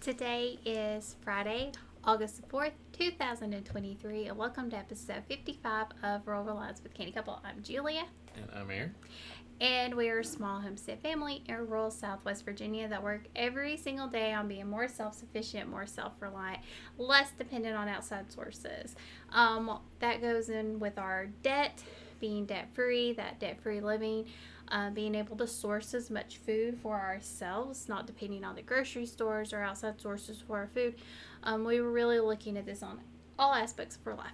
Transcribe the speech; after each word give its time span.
Today 0.00 0.58
is 0.64 1.16
Friday, 1.22 1.72
August 2.04 2.48
4th, 2.48 2.72
2023, 2.92 4.26
and 4.26 4.36
welcome 4.38 4.70
to 4.70 4.76
episode 4.76 5.22
55 5.28 5.86
of 6.02 6.26
Rural 6.26 6.44
Reliance 6.44 6.80
with 6.82 6.94
Canny 6.94 7.10
Couple. 7.12 7.40
I'm 7.44 7.62
Julia, 7.62 8.04
And 8.36 8.48
I'm 8.54 8.70
Aaron. 8.70 8.94
and 9.60 9.94
we 9.94 10.08
are 10.08 10.20
a 10.20 10.24
small 10.24 10.60
homestead 10.60 11.00
family 11.00 11.42
in 11.48 11.54
rural 11.56 11.90
Southwest 11.90 12.44
Virginia 12.44 12.88
that 12.88 13.02
work 13.02 13.22
every 13.34 13.76
single 13.76 14.06
day 14.06 14.32
on 14.32 14.46
being 14.48 14.68
more 14.70 14.88
self 14.88 15.14
sufficient, 15.14 15.68
more 15.68 15.86
self 15.86 16.12
reliant, 16.20 16.60
less 16.96 17.32
dependent 17.32 17.76
on 17.76 17.88
outside 17.88 18.32
sources. 18.32 18.94
Um, 19.32 19.80
that 19.98 20.20
goes 20.22 20.48
in 20.48 20.78
with 20.78 20.96
our 20.98 21.26
debt, 21.42 21.82
being 22.20 22.46
debt 22.46 22.68
free, 22.72 23.12
that 23.14 23.38
debt 23.38 23.60
free 23.60 23.80
living, 23.80 24.26
uh, 24.70 24.90
being 24.90 25.14
able 25.14 25.36
to 25.36 25.46
source 25.46 25.94
as 25.94 26.10
much 26.10 26.38
food 26.38 26.78
for 26.82 26.98
ourselves, 26.98 27.88
not 27.88 28.06
depending 28.06 28.44
on 28.44 28.54
the 28.54 28.62
grocery 28.62 29.06
stores 29.06 29.52
or 29.52 29.62
outside 29.62 30.00
sources 30.00 30.42
for 30.46 30.58
our 30.58 30.68
food. 30.68 30.96
Um, 31.42 31.64
we 31.64 31.80
were 31.80 31.92
really 31.92 32.20
looking 32.20 32.56
at 32.56 32.66
this 32.66 32.82
on 32.82 33.00
all 33.38 33.54
aspects 33.54 33.96
of 33.96 34.06
our 34.06 34.14
life. 34.14 34.32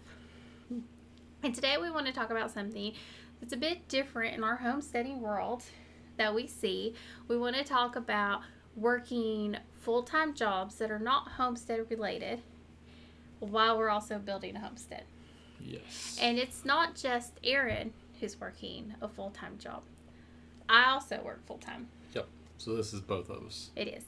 And 1.42 1.55
today 1.55 1.77
we 1.77 1.91
want 1.91 2.06
to 2.06 2.12
talk 2.12 2.30
about 2.30 2.50
something 2.50 2.94
that's 3.38 3.52
a 3.52 3.58
bit 3.58 3.86
different 3.88 4.34
in 4.34 4.42
our 4.42 4.56
homesteading 4.56 5.20
world 5.20 5.62
that 6.16 6.34
we 6.34 6.46
see. 6.46 6.94
We 7.28 7.36
want 7.36 7.55
to 7.56 7.64
talk 7.64 7.96
about 7.96 8.41
working 8.74 9.58
full 9.74 10.02
time 10.02 10.32
jobs 10.32 10.77
that 10.77 10.91
are 10.91 10.98
not 10.98 11.28
homestead 11.32 11.84
related 11.91 12.41
while 13.41 13.77
we're 13.77 13.91
also 13.91 14.19
building 14.19 14.56
a 14.56 14.60
homestead. 14.60 15.05
Yes. 15.64 16.18
And 16.20 16.38
it's 16.38 16.64
not 16.64 16.95
just 16.95 17.32
Aaron 17.42 17.92
who's 18.20 18.41
working 18.41 18.95
a 19.00 19.09
full 19.09 19.30
time 19.30 19.59
job. 19.59 19.82
I 20.68 20.91
also 20.91 21.20
work 21.24 21.45
full 21.46 21.59
time. 21.59 21.88
yep. 22.14 22.27
So 22.59 22.74
this 22.74 22.92
is 22.92 23.00
both 23.00 23.28
of 23.30 23.45
us. 23.45 23.70
It 23.77 23.88
is. 23.88 24.05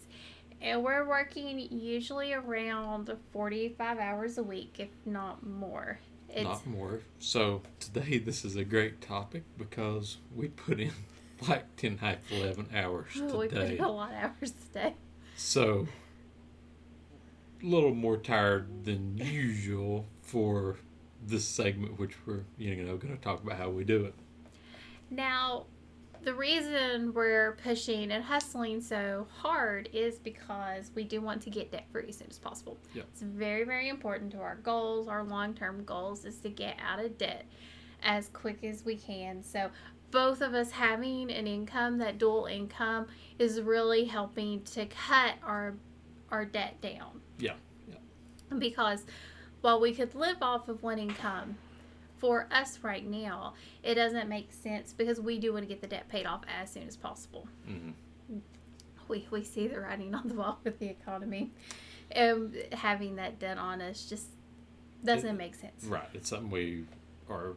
And 0.61 0.83
we're 0.83 1.07
working 1.07 1.59
usually 1.71 2.33
around 2.33 3.15
45 3.33 3.99
hours 3.99 4.39
a 4.39 4.43
week, 4.43 4.77
if 4.79 4.89
not 5.05 5.47
more. 5.47 5.99
It's 6.29 6.45
Not 6.45 6.67
more. 6.67 7.01
So 7.19 7.63
today 7.79 8.19
this 8.25 8.45
is 8.45 8.57
a 8.57 8.65
great 8.65 9.01
topic 9.01 9.45
because 9.59 10.19
we 10.35 10.49
put 10.49 10.81
in 10.81 10.93
like 11.49 11.77
10, 11.77 11.99
half 11.99 12.19
11 12.31 12.69
hours 12.75 13.13
today. 13.13 13.27
we 13.37 13.49
put 13.49 13.71
in 13.71 13.81
a 13.81 13.91
lot 13.91 14.11
of 14.11 14.17
hours 14.17 14.53
today. 14.73 14.95
So 15.37 15.87
a 17.63 17.67
little 17.67 17.95
more 17.95 18.17
tired 18.17 18.85
than 18.85 19.19
usual 19.19 20.07
for 20.23 20.77
this 21.27 21.47
segment, 21.47 21.99
which 21.99 22.15
we're 22.27 22.45
you 22.59 22.75
know 22.77 22.97
going 22.97 23.17
to 23.17 23.23
talk 23.23 23.43
about 23.43 23.59
how 23.59 23.71
we 23.71 23.85
do 23.85 24.05
it. 24.05 24.15
Now, 25.11 25.67
the 26.23 26.35
reason 26.35 27.15
we're 27.15 27.57
pushing 27.63 28.11
and 28.11 28.25
hustling 28.25 28.81
so 28.81 29.27
hard 29.33 29.89
is 29.93 30.19
because 30.19 30.91
we 30.95 31.05
do 31.05 31.21
want 31.21 31.43
to 31.43 31.51
get 31.51 31.71
debt 31.71 31.87
free 31.93 32.07
as 32.09 32.17
soon 32.17 32.29
as 32.29 32.39
possible. 32.39 32.77
Yep. 32.95 33.07
It's 33.13 33.23
very, 33.23 33.65
very 33.65 33.89
important 33.89 34.33
to 34.33 34.41
our 34.41 34.57
goals, 34.57 35.09
our 35.09 35.23
long 35.23 35.55
term 35.55 35.85
goals, 35.85 36.25
is 36.25 36.39
to 36.41 36.49
get 36.49 36.77
out 36.85 37.05
of 37.05 37.17
debt 37.19 37.45
as 38.03 38.29
quick 38.29 38.65
as 38.65 38.85
we 38.85 38.97
can. 38.97 39.43
So, 39.43 39.71
both 40.11 40.41
of 40.41 40.55
us 40.55 40.71
having 40.71 41.31
an 41.31 41.47
income, 41.47 41.99
that 41.99 42.19
dual 42.19 42.47
income, 42.47 43.07
is 43.39 43.61
really 43.61 44.05
helping 44.05 44.63
to 44.63 44.87
cut 44.87 45.35
our 45.45 45.75
our 46.31 46.45
debt 46.45 46.81
down. 46.81 47.21
Yeah, 47.39 47.55
Because 48.59 49.05
while 49.61 49.81
we 49.81 49.93
could 49.95 50.15
live 50.15 50.39
off 50.43 50.69
of 50.69 50.83
one 50.83 50.99
income, 50.99 51.57
for 52.19 52.49
us 52.51 52.79
right 52.83 53.07
now, 53.07 53.55
it 53.83 53.95
doesn't 53.95 54.29
make 54.29 54.53
sense 54.53 54.93
because 54.93 55.21
we 55.21 55.39
do 55.39 55.53
want 55.53 55.65
to 55.65 55.69
get 55.69 55.81
the 55.83 55.87
debt 55.87 56.09
paid 56.09 56.25
off 56.27 56.43
as 56.61 56.71
soon 56.71 56.87
as 56.89 56.97
possible. 56.97 57.47
hmm 57.67 57.91
We, 59.09 59.27
we 59.31 59.45
see 59.45 59.69
the 59.69 59.81
writing 59.81 60.15
on 60.15 60.27
the 60.29 60.35
wall 60.35 60.59
with 60.65 60.79
the 60.79 60.89
economy. 60.89 61.51
And 62.11 62.57
having 62.73 63.17
that 63.17 63.39
debt 63.39 63.59
on 63.59 63.81
us 63.83 64.07
just 64.09 64.29
doesn't 65.05 65.29
It- 65.29 65.39
make 65.39 65.55
sense. 65.55 65.85
Right. 65.85 66.09
It's 66.15 66.29
something 66.31 66.51
we 66.51 66.87
are, 67.29 67.57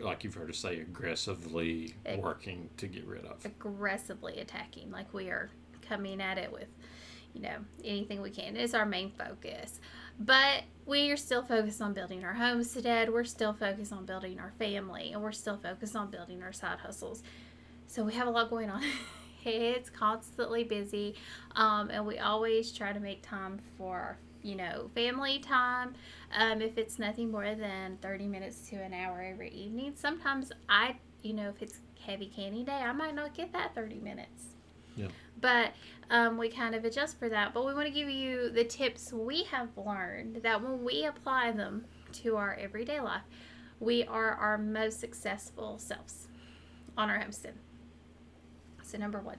like 0.00 0.24
you've 0.24 0.34
heard 0.34 0.48
us 0.50 0.58
say, 0.58 0.80
aggressively 0.80 1.94
Ag- 2.06 2.20
working 2.22 2.70
to 2.78 2.86
get 2.86 3.04
rid 3.06 3.24
of. 3.26 3.44
Aggressively 3.44 4.38
attacking, 4.40 4.90
like 4.90 5.12
we 5.12 5.28
are 5.28 5.50
coming 5.86 6.20
at 6.22 6.38
it 6.38 6.50
with, 6.52 6.68
you 7.34 7.42
know, 7.42 7.56
anything 7.84 8.20
we 8.22 8.30
can. 8.30 8.56
It's 8.56 8.74
our 8.74 8.86
main 8.86 9.10
focus. 9.10 9.80
But 10.18 10.64
we 10.86 11.10
are 11.10 11.16
still 11.16 11.42
focused 11.42 11.80
on 11.80 11.92
building 11.94 12.24
our 12.24 12.34
homes 12.34 12.74
homestead. 12.74 13.10
We're 13.12 13.24
still 13.24 13.52
focused 13.52 13.92
on 13.92 14.04
building 14.04 14.38
our 14.38 14.52
family. 14.58 15.12
And 15.12 15.22
we're 15.22 15.32
still 15.32 15.56
focused 15.56 15.96
on 15.96 16.10
building 16.10 16.42
our 16.42 16.52
side 16.52 16.78
hustles. 16.78 17.22
So 17.86 18.04
we 18.04 18.12
have 18.14 18.26
a 18.26 18.30
lot 18.30 18.50
going 18.50 18.70
on. 18.70 18.82
it's 19.44 19.88
constantly 19.88 20.64
busy. 20.64 21.14
Um, 21.56 21.90
and 21.90 22.06
we 22.06 22.18
always 22.18 22.72
try 22.72 22.92
to 22.92 23.00
make 23.00 23.22
time 23.22 23.60
for 23.78 24.18
you 24.42 24.54
know, 24.54 24.90
family 24.94 25.38
time. 25.38 25.94
Um, 26.36 26.62
if 26.62 26.78
it's 26.78 26.98
nothing 26.98 27.30
more 27.30 27.54
than 27.54 27.98
30 28.00 28.26
minutes 28.26 28.68
to 28.70 28.76
an 28.76 28.94
hour 28.94 29.20
every 29.20 29.50
evening. 29.50 29.92
Sometimes 29.96 30.52
I, 30.68 30.96
you 31.22 31.34
know, 31.34 31.48
if 31.48 31.62
it's 31.62 31.80
heavy 32.04 32.26
candy 32.26 32.64
day, 32.64 32.72
I 32.72 32.92
might 32.92 33.14
not 33.14 33.34
get 33.34 33.52
that 33.52 33.74
30 33.74 33.96
minutes. 33.96 34.44
Yeah. 34.96 35.08
But 35.40 35.72
um, 36.10 36.36
we 36.36 36.48
kind 36.48 36.74
of 36.74 36.84
adjust 36.84 37.18
for 37.18 37.28
that. 37.28 37.54
But 37.54 37.64
we 37.64 37.72
want 37.74 37.86
to 37.86 37.92
give 37.92 38.10
you 38.10 38.50
the 38.50 38.64
tips 38.64 39.12
we 39.12 39.44
have 39.44 39.68
learned 39.76 40.42
that 40.42 40.62
when 40.62 40.84
we 40.84 41.04
apply 41.04 41.52
them 41.52 41.84
to 42.14 42.36
our 42.36 42.54
everyday 42.54 43.00
life, 43.00 43.22
we 43.78 44.04
are 44.04 44.32
our 44.32 44.58
most 44.58 45.00
successful 45.00 45.78
selves 45.78 46.28
on 46.98 47.08
our 47.08 47.18
homestead. 47.18 47.54
So, 48.82 48.98
number 48.98 49.20
one, 49.20 49.38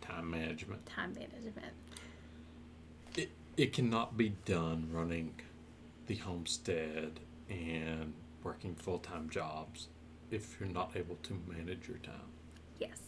Time 0.00 0.30
management. 0.30 0.86
time 0.86 1.12
management. 1.14 1.74
It, 3.16 3.30
it 3.56 3.72
cannot 3.72 4.16
be 4.16 4.30
done 4.44 4.88
running 4.92 5.34
the 6.06 6.14
homestead 6.16 7.20
and 7.48 8.14
working 8.42 8.74
full 8.76 8.98
time 8.98 9.28
jobs 9.28 9.88
if 10.30 10.58
you're 10.60 10.68
not 10.68 10.92
able 10.94 11.16
to 11.24 11.38
manage 11.48 11.88
your 11.88 11.98
time. 11.98 12.30
Yes. 12.78 12.98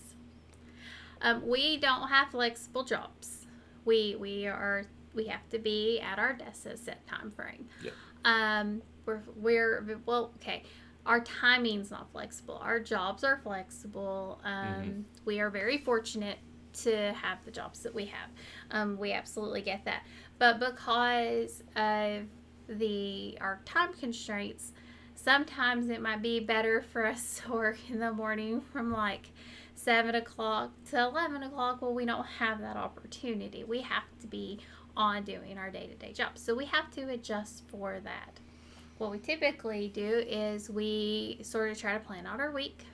Um, 1.23 1.47
we 1.47 1.79
don't 1.79 2.09
have 2.09 2.29
flexible 2.29 2.85
jobs. 2.85 3.47
We 3.85 4.17
we 4.19 4.47
are 4.47 4.85
we 5.15 5.27
have 5.27 5.49
to 5.51 5.59
be 5.59 6.01
at 6.01 6.19
our 6.19 6.33
desk 6.33 6.67
at 6.67 6.79
set 6.79 7.07
time 7.07 7.31
frame. 7.31 7.67
Yep. 7.83 7.93
Um, 8.25 8.83
we're 9.07 9.23
we're 9.37 10.01
well 10.07 10.33
okay. 10.37 10.63
Our 11.05 11.21
timing's 11.21 11.91
not 11.91 12.11
flexible. 12.13 12.59
Our 12.63 12.79
jobs 12.79 13.25
are 13.25 13.41
flexible. 13.43 14.41
Um, 14.45 15.05
We 15.25 15.41
are 15.41 15.51
very 15.51 15.79
fortunate 15.79 16.39
to 16.75 17.13
have 17.13 17.39
the 17.45 17.51
jobs 17.51 17.81
that 17.81 17.95
we 17.95 18.07
have. 18.07 18.31
Um, 18.71 18.97
we 18.97 19.13
absolutely 19.13 19.63
get 19.63 19.85
that. 19.85 20.05
But 20.39 20.61
because 20.61 21.63
of 21.77 22.23
the 22.69 23.37
our 23.41 23.61
time 23.65 23.93
constraints, 23.95 24.73
sometimes 25.15 25.89
it 25.89 26.01
might 26.01 26.23
be 26.23 26.41
better 26.41 26.83
for 26.93 27.05
us 27.07 27.41
to 27.45 27.53
work 27.53 27.79
in 27.91 27.99
the 27.99 28.13
morning 28.13 28.61
from 28.73 28.93
like 28.93 29.31
seven 29.75 30.15
o'clock 30.15 30.73
to 30.91 31.01
eleven 31.01 31.43
o'clock. 31.43 31.83
Well, 31.83 31.95
we 31.95 32.05
don't 32.05 32.27
have 32.27 32.61
that 32.61 32.77
opportunity. 32.77 33.65
We 33.65 33.81
have 33.83 34.05
to 34.21 34.27
be 34.27 34.61
on 34.97 35.25
doing 35.25 35.59
our 35.59 35.71
day 35.71 35.87
to 35.87 35.95
day 35.95 36.13
jobs, 36.13 36.43
so 36.43 36.55
we 36.55 36.67
have 36.67 36.91
to 36.93 37.09
adjust 37.09 37.63
for 37.69 38.01
that. 38.05 38.41
What 38.99 39.11
we 39.11 39.19
typically 39.19 39.89
do 39.89 40.25
is 40.27 40.71
we 40.71 41.39
sort 41.43 41.71
of 41.71 41.79
try 41.79 41.95
to 41.95 42.01
plan 42.01 42.27
out 42.27 42.41
our 42.41 42.51
week. 42.53 42.85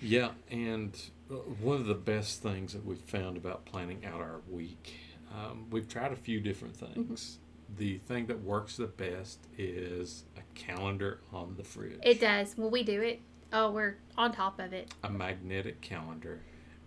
Yeah, 0.00 0.30
and 0.50 0.94
uh, 1.30 1.34
one 1.34 1.76
of 1.76 1.86
the 1.86 1.94
best 1.94 2.42
things 2.42 2.74
that 2.74 2.84
we've 2.84 2.98
found 2.98 3.36
about 3.38 3.64
planning 3.64 4.04
out 4.04 4.20
our 4.20 4.40
week, 4.50 4.94
um, 5.34 5.66
we've 5.70 5.88
tried 5.88 6.12
a 6.12 6.16
few 6.16 6.40
different 6.40 6.76
things. 6.76 7.38
The 7.78 7.98
thing 7.98 8.26
that 8.26 8.42
works 8.42 8.76
the 8.76 8.86
best 8.86 9.46
is 9.56 10.24
a 10.36 10.42
calendar 10.54 11.20
on 11.32 11.54
the 11.56 11.64
fridge. 11.64 11.98
It 12.02 12.20
does. 12.20 12.56
When 12.56 12.70
we 12.70 12.82
do 12.82 13.00
it, 13.00 13.22
oh, 13.52 13.70
we're 13.70 13.96
on 14.16 14.32
top 14.32 14.58
of 14.60 14.72
it. 14.72 14.92
a 15.04 15.10
magnetic 15.10 15.80
calendar 15.80 16.40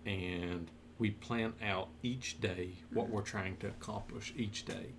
and 0.06 0.70
we 0.98 1.10
plan 1.10 1.52
out 1.62 1.88
each 2.02 2.40
day 2.40 2.72
what 2.92 3.08
we're 3.08 3.22
trying 3.22 3.56
to 3.58 3.68
accomplish 3.68 4.32
each 4.36 4.64
day. 4.64 4.92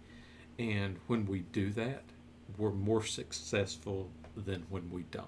And 0.59 0.97
when 1.07 1.25
we 1.25 1.39
do 1.39 1.69
that, 1.71 2.03
we're 2.57 2.71
more 2.71 3.03
successful 3.03 4.09
than 4.35 4.63
when 4.69 4.89
we 4.91 5.03
don't. 5.11 5.27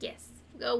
Yes, 0.00 0.28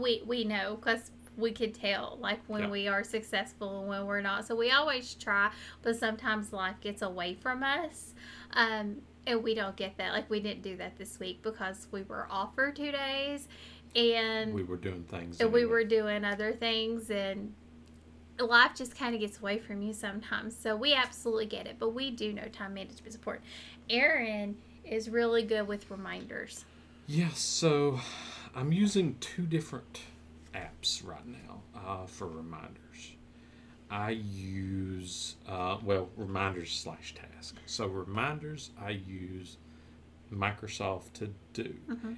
we 0.01 0.23
we 0.27 0.45
know 0.45 0.77
because 0.77 1.11
we 1.37 1.53
could 1.53 1.75
tell 1.75 2.19
like 2.21 2.41
when 2.47 2.63
Yeah. 2.63 2.71
we 2.71 2.89
are 2.89 3.03
successful 3.05 3.81
and 3.81 3.89
when 3.89 4.07
we're 4.07 4.21
not. 4.21 4.47
So 4.47 4.55
we 4.55 4.71
always 4.71 5.15
try, 5.15 5.51
but 5.83 5.97
sometimes 5.97 6.53
life 6.53 6.77
gets 6.81 7.03
away 7.03 7.35
from 7.35 7.63
us, 7.63 8.15
um, 8.53 8.97
and 9.27 9.43
we 9.43 9.55
don't 9.55 9.77
get 9.77 9.97
that. 9.99 10.13
Like 10.13 10.29
we 10.31 10.41
didn't 10.41 10.63
do 10.63 10.77
that 10.77 10.97
this 10.97 11.19
week 11.19 11.43
because 11.43 11.89
we 11.91 12.03
were 12.03 12.27
off 12.31 12.55
for 12.55 12.71
two 12.73 12.93
days, 12.93 13.49
and 13.97 14.55
We 14.55 14.63
were 14.63 14.77
doing 14.77 15.05
things. 15.05 15.41
and 15.41 15.53
we 15.53 15.65
were 15.67 15.85
doing 15.85 16.25
other 16.25 16.53
things 16.53 17.11
and. 17.11 17.55
Life 18.41 18.73
just 18.75 18.99
kind 18.99 19.15
of 19.15 19.21
gets 19.21 19.39
away 19.39 19.61
from 19.61 19.81
you 19.81 19.93
sometimes, 19.93 20.57
so 20.59 20.75
we 20.75 20.93
absolutely 20.93 21.47
get 21.47 21.69
it. 21.69 21.77
But 21.79 21.91
we 21.91 22.11
do 22.11 22.33
know 22.33 22.43
time 22.47 22.75
management 22.75 23.15
important. 23.15 23.45
Aaron 23.89 24.57
is 24.85 25.09
really 25.09 25.45
good 25.45 25.69
with 25.69 25.89
reminders. 25.89 26.65
Yeah, 27.07 27.29
so 27.29 28.01
I'm 28.53 28.73
using 28.73 29.15
two 29.21 29.45
different 29.47 30.01
apps 30.55 31.07
right 31.07 31.27
now 31.27 31.63
uh, 31.75 32.07
for 32.07 32.27
reminders. 32.29 33.13
I 33.91 34.11
use 34.11 35.37
uh, 35.49 35.79
well 35.85 36.09
reminders 36.17 36.73
slash 36.73 37.15
task. 37.15 37.57
So 37.67 37.87
reminders 37.87 38.71
I 38.81 38.91
use 38.91 39.59
Microsoft 40.33 41.13
to 41.15 41.31
do. 41.53 41.75
Mhm. 41.89 42.17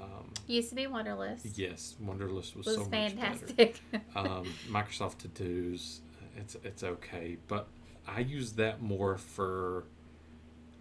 Um, 0.00 0.32
Used 0.46 0.70
to 0.70 0.74
be 0.74 0.86
Wunderlist. 0.86 1.56
yes, 1.58 1.94
Wunderlist 2.02 2.56
was, 2.56 2.66
was 2.66 2.74
so 2.76 2.84
fantastic. 2.84 3.80
um, 4.16 4.46
Microsoft 4.70 5.18
To 5.18 5.28
Dos, 5.28 6.00
it's 6.36 6.56
it's 6.64 6.82
okay, 6.82 7.36
but 7.48 7.68
I 8.08 8.20
use 8.20 8.52
that 8.54 8.80
more 8.82 9.16
for 9.18 9.84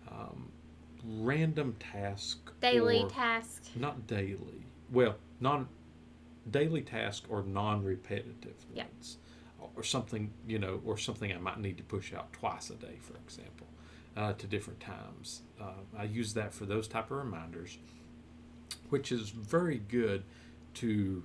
um, 0.09 0.49
random 1.05 1.75
task 1.79 2.51
Daily 2.61 3.03
or- 3.03 3.09
task. 3.09 3.63
not 3.75 4.07
daily. 4.07 4.65
Well, 4.91 5.15
non 5.39 5.67
daily 6.51 6.81
task 6.81 7.25
or 7.29 7.43
non-repetitive 7.43 8.65
Yeah. 8.73 8.85
ones, 8.85 9.17
or 9.75 9.83
something 9.83 10.33
you 10.47 10.59
know, 10.59 10.81
or 10.85 10.97
something 10.97 11.31
I 11.33 11.37
might 11.37 11.59
need 11.59 11.77
to 11.77 11.83
push 11.83 12.13
out 12.13 12.31
twice 12.33 12.69
a 12.69 12.75
day, 12.75 12.97
for 12.99 13.15
example, 13.17 13.67
uh, 14.15 14.33
to 14.33 14.47
different 14.47 14.79
times. 14.79 15.41
Uh, 15.59 15.73
I 15.97 16.03
use 16.03 16.33
that 16.33 16.53
for 16.53 16.65
those 16.65 16.87
type 16.87 17.11
of 17.11 17.17
reminders, 17.17 17.77
which 18.89 19.11
is 19.11 19.29
very 19.29 19.77
good 19.77 20.23
to 20.75 21.23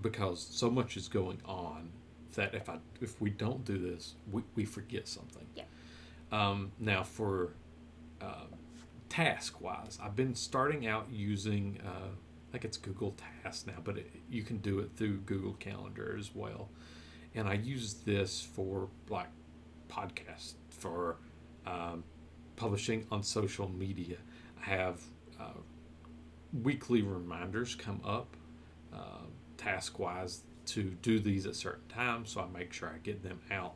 because 0.00 0.40
so 0.50 0.70
much 0.70 0.96
is 0.96 1.08
going 1.08 1.40
on 1.44 1.90
that 2.34 2.54
if 2.54 2.68
I 2.68 2.78
if 3.00 3.20
we 3.20 3.30
don't 3.30 3.64
do 3.64 3.78
this, 3.78 4.14
we, 4.30 4.42
we 4.54 4.64
forget 4.64 5.06
something. 5.08 5.46
Yeah. 5.54 5.64
Um, 6.30 6.72
now 6.78 7.02
for 7.02 7.52
uh, 8.20 8.46
task 9.08 9.60
wise, 9.60 9.98
I've 10.02 10.16
been 10.16 10.34
starting 10.34 10.86
out 10.86 11.08
using 11.10 11.78
think 12.52 12.64
it's 12.66 12.76
Google 12.76 13.14
Tasks 13.42 13.66
now, 13.66 13.80
but 13.82 13.96
it, 13.96 14.10
you 14.30 14.42
can 14.42 14.58
do 14.58 14.78
it 14.80 14.90
through 14.94 15.18
Google 15.20 15.54
Calendar 15.54 16.14
as 16.18 16.34
well. 16.34 16.68
And 17.34 17.48
I 17.48 17.54
use 17.54 17.94
this 17.94 18.42
for 18.42 18.88
like 19.08 19.28
podcasts 19.88 20.54
for 20.68 21.16
um, 21.66 22.04
publishing 22.56 23.06
on 23.10 23.22
social 23.22 23.70
media. 23.70 24.18
I 24.60 24.68
have 24.68 25.00
uh, 25.40 25.60
weekly 26.62 27.00
reminders 27.00 27.74
come 27.74 28.00
up 28.04 28.36
uh, 28.94 29.24
task 29.56 29.98
wise 29.98 30.42
to 30.66 30.82
do 30.82 31.18
these 31.18 31.46
at 31.46 31.56
certain 31.56 31.88
times, 31.88 32.30
so 32.32 32.42
I 32.42 32.58
make 32.58 32.72
sure 32.74 32.88
I 32.88 32.98
get 32.98 33.22
them 33.22 33.40
out 33.50 33.74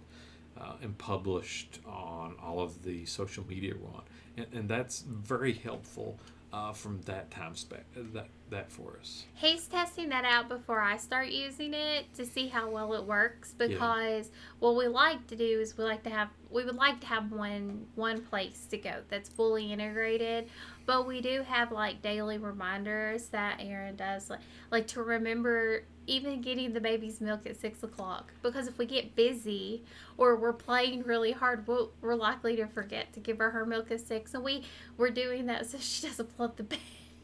uh, 0.61 0.75
and 0.83 0.97
published 0.99 1.81
on 1.87 2.37
all 2.43 2.61
of 2.61 2.83
the 2.83 3.07
social 3.07 3.45
media 3.49 3.75
we're 3.81 3.89
on, 3.89 4.03
and, 4.37 4.47
and 4.53 4.69
that's 4.69 5.01
very 5.01 5.55
helpful 5.55 6.19
uh, 6.53 6.73
from 6.73 7.01
that 7.03 7.31
time 7.31 7.55
spec 7.55 7.85
that 7.95 8.29
that 8.49 8.71
for 8.71 8.97
us. 9.01 9.25
He's 9.35 9.67
testing 9.67 10.09
that 10.11 10.25
out 10.25 10.49
before 10.49 10.81
I 10.81 10.97
start 10.97 11.29
using 11.29 11.75
it 11.75 12.13
to 12.15 12.25
see 12.25 12.47
how 12.47 12.71
well 12.71 12.95
it 12.95 13.05
works 13.05 13.53
because 13.53 14.31
what 14.61 14.77
we 14.77 14.87
like 14.87 15.27
to 15.29 15.37
do 15.37 15.61
is 15.61 15.77
we 15.77 15.85
like 15.85 16.05
to 16.05 16.11
have 16.11 16.29
we 16.51 16.65
would 16.65 16.77
like 16.77 17.01
to 17.01 17.07
have 17.07 17.33
one 17.33 17.87
one 17.97 18.23
place 18.23 18.67
to 18.71 18.79
go 18.79 19.03
that's 19.09 19.29
fully 19.29 19.73
integrated 19.73 20.49
but 20.87 21.07
we 21.07 21.21
do 21.21 21.43
have 21.43 21.73
like 21.73 22.01
daily 22.03 22.39
reminders 22.39 23.27
that 23.29 23.61
Aaron 23.61 23.97
does 23.97 24.31
like 24.31 24.41
like 24.71 24.87
to 24.89 25.03
remember 25.03 25.83
even 26.07 26.41
getting 26.41 26.73
the 26.73 26.81
baby's 26.81 27.21
milk 27.21 27.47
at 27.47 27.57
six 27.57 27.83
o'clock 27.83 28.33
because 28.43 28.67
if 28.69 28.79
we 28.79 28.87
get 28.87 29.15
busy 29.17 29.83
or 30.17 30.37
we're 30.37 30.53
playing 30.53 31.03
really 31.03 31.33
hard 31.33 31.67
we'll, 31.67 31.91
we're 32.01 32.15
likely 32.15 32.57
to 32.57 32.67
forget 32.67 33.13
to 33.13 33.21
give 33.21 33.39
her 33.39 33.51
her 33.51 33.67
milk 33.67 33.91
at 33.91 34.01
six 34.01 34.35
and 34.35 34.45
we 34.45 34.63
we're 34.97 35.11
doing 35.11 35.47
that 35.47 35.67
so 35.67 35.79
she 35.81 36.07
doesn't 36.07 36.31
flood 36.37 36.57
the 36.57 36.63
bed 36.63 36.79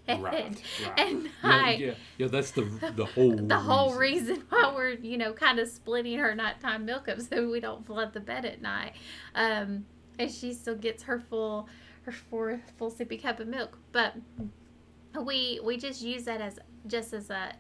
Right, 0.09 0.23
right. 0.25 0.61
and 0.99 1.23
Yeah, 1.25 1.49
night 1.49 1.79
yeah, 1.79 1.95
yeah. 2.19 2.27
That's 2.27 2.51
the 2.51 2.63
the 2.97 3.05
whole 3.07 3.37
the 3.37 3.57
whole 3.57 3.95
reason. 3.95 4.29
reason 4.31 4.45
why 4.49 4.73
we're 4.75 4.89
you 4.95 5.17
know 5.17 5.33
kind 5.33 5.61
of 5.61 5.69
splitting 5.69 6.19
her 6.19 6.35
nighttime 6.35 6.85
milk 6.85 7.09
up 7.09 7.21
so 7.31 7.49
we 7.49 7.61
don't 7.61 7.87
flood 7.87 8.13
the 8.13 8.19
bed 8.19 8.45
at 8.45 8.61
night 8.61 8.95
um 9.37 9.87
and 10.19 10.29
she 10.29 10.53
still 10.55 10.75
gets 10.75 11.05
her 11.05 11.21
full 11.21 11.69
her 12.03 12.11
full 12.11 12.59
full 12.77 12.91
sippy 12.91 13.23
cup 13.23 13.39
of 13.39 13.47
milk 13.47 13.79
but 13.93 14.15
we 15.25 15.61
we 15.63 15.77
just 15.77 16.03
use 16.03 16.25
that 16.25 16.41
as 16.41 16.59
just 16.89 17.13
as 17.13 17.31
a 17.31 17.53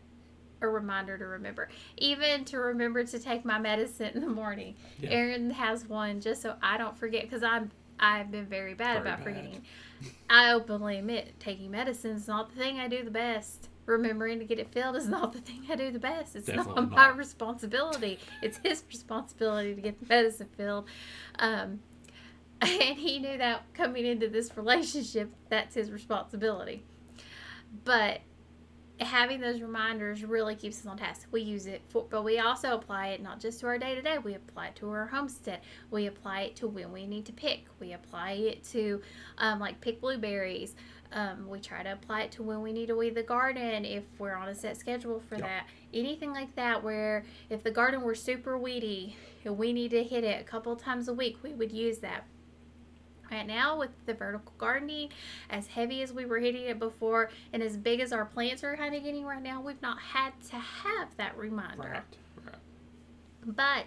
a 0.62 0.69
reminder 0.69 1.19
to 1.19 1.26
remember. 1.26 1.69
Even 1.99 2.44
to 2.47 2.59
remember 2.59 3.05
to 3.05 3.19
take 3.19 3.44
my 3.44 3.59
medicine 3.59 4.11
in 4.14 4.20
the 4.20 4.29
morning. 4.29 4.75
Yeah. 5.00 5.11
aaron 5.11 5.50
has 5.50 5.87
one 5.88 6.20
just 6.20 6.41
so 6.43 6.55
i 6.62 6.76
don't 6.79 6.97
forget 6.97 7.23
because 7.23 7.43
i'm 7.43 7.70
i've 8.00 8.31
been 8.31 8.47
very 8.47 8.75
bad 8.75 8.94
Very 8.94 9.00
about 9.00 9.19
bad. 9.19 9.25
forgetting. 9.25 9.62
I 10.31 10.53
openly 10.53 10.99
admit 10.99 11.35
taking 11.38 11.70
medicine 11.70 12.12
is 12.17 12.26
not 12.26 12.50
the 12.50 12.56
thing 12.56 12.79
i 12.79 12.88
do 12.88 13.03
the 13.05 13.11
best. 13.11 13.69
Remembering 13.85 14.38
to 14.38 14.44
get 14.44 14.59
it 14.61 14.69
filled 14.73 14.94
is 14.97 15.09
not 15.17 15.32
the 15.32 15.41
thing 15.41 15.62
i 15.70 15.75
do 15.76 15.91
the 15.91 15.99
best. 15.99 16.37
It's 16.37 16.47
Definitely 16.47 16.75
not 16.82 16.91
my 16.91 17.06
not. 17.09 17.17
responsibility. 17.17 18.19
It's 18.41 18.59
his 18.64 18.82
responsibility 18.88 19.75
to 19.75 19.81
get 19.81 20.00
the 20.00 20.06
medicine 20.06 20.49
filled. 20.56 20.87
Um, 21.38 21.81
and 22.61 22.97
he 22.97 23.19
knew 23.19 23.38
that 23.38 23.62
coming 23.75 24.06
into 24.06 24.29
this 24.29 24.56
relationship 24.56 25.31
that's 25.49 25.75
his 25.75 25.91
responsibility. 25.91 26.85
But 27.85 28.20
having 29.06 29.40
those 29.40 29.60
reminders 29.60 30.25
really 30.25 30.54
keeps 30.54 30.81
us 30.81 30.87
on 30.87 30.96
task. 30.96 31.26
We 31.31 31.40
use 31.43 31.66
it 31.66 31.82
for, 31.88 32.06
but 32.08 32.25
we 32.25 32.38
also 32.38 32.75
apply 32.75 33.08
it 33.08 33.22
not 33.22 33.40
just 33.40 33.60
to 33.60 33.66
our 33.66 33.78
day 33.78 33.94
to 33.94 34.02
day. 34.02 34.19
We 34.19 34.34
apply 34.34 34.69
it 34.69 34.76
to 34.76 34.88
our 34.90 35.06
homestead. 35.06 35.60
We 35.90 36.06
apply 36.06 36.43
it 36.43 36.56
to 36.56 36.69
when 36.69 36.93
we 36.93 37.06
need 37.06 37.25
to 37.26 37.32
pick. 37.32 37.66
We 37.81 37.93
apply 37.93 38.32
it 38.32 38.64
to, 38.72 39.00
um, 39.38 39.60
like 39.60 39.81
pick 39.81 40.00
blueberries. 40.00 40.75
Um, 41.12 41.46
we 41.49 41.60
try 41.60 41.82
to 41.82 41.93
apply 41.93 42.22
it 42.22 42.32
to 42.32 42.43
when 42.43 42.62
we 42.62 42.72
need 42.72 42.87
to 42.87 42.96
weed 42.96 43.14
the 43.14 43.22
garden 43.22 43.84
if 43.84 44.04
we're 44.19 44.34
on 44.34 44.49
a 44.49 44.54
set 44.54 44.78
schedule 44.78 45.20
for 45.28 45.34
Yeah. 45.37 45.43
that. 45.43 45.66
Anything 45.93 46.32
like 46.32 46.54
that, 46.56 46.82
where 46.82 47.25
if 47.50 47.62
the 47.62 47.70
garden 47.70 48.00
were 48.02 48.14
super 48.14 48.56
weedy 48.56 49.16
and 49.44 49.58
we 49.58 49.72
need 49.75 49.90
to 49.90 50.02
hit 50.02 50.25
it 50.25 50.40
a 50.40 50.44
couple 50.44 50.75
times 50.75 51.08
a 51.08 51.12
week, 51.14 51.37
we 51.43 51.52
would 51.52 51.70
use 51.70 51.99
that. 51.99 52.25
Right 53.32 53.46
now, 53.46 53.79
with 53.79 53.90
the 54.05 54.12
vertical 54.12 54.52
gardening, 54.58 55.08
as 55.49 55.67
heavy 55.67 56.02
as 56.02 56.12
we 56.12 56.26
were 56.26 56.38
hitting 56.38 56.64
it 56.64 56.79
before, 56.79 57.31
and 57.55 57.62
as 57.62 57.79
big 57.79 58.00
as 58.00 58.12
our 58.12 58.26
plants 58.26 58.62
are 58.62 58.76
kind 58.76 58.94
of 58.94 59.02
getting 59.02 59.25
right 59.25 59.43
now, 59.43 59.62
we've 59.62 59.81
not 59.81 59.99
had 59.99 60.32
to 60.50 60.56
have 60.56 61.08
that 61.17 61.37
reminder. 61.38 61.82
Right, 61.82 62.44
right. 62.44 62.56
But 63.46 63.87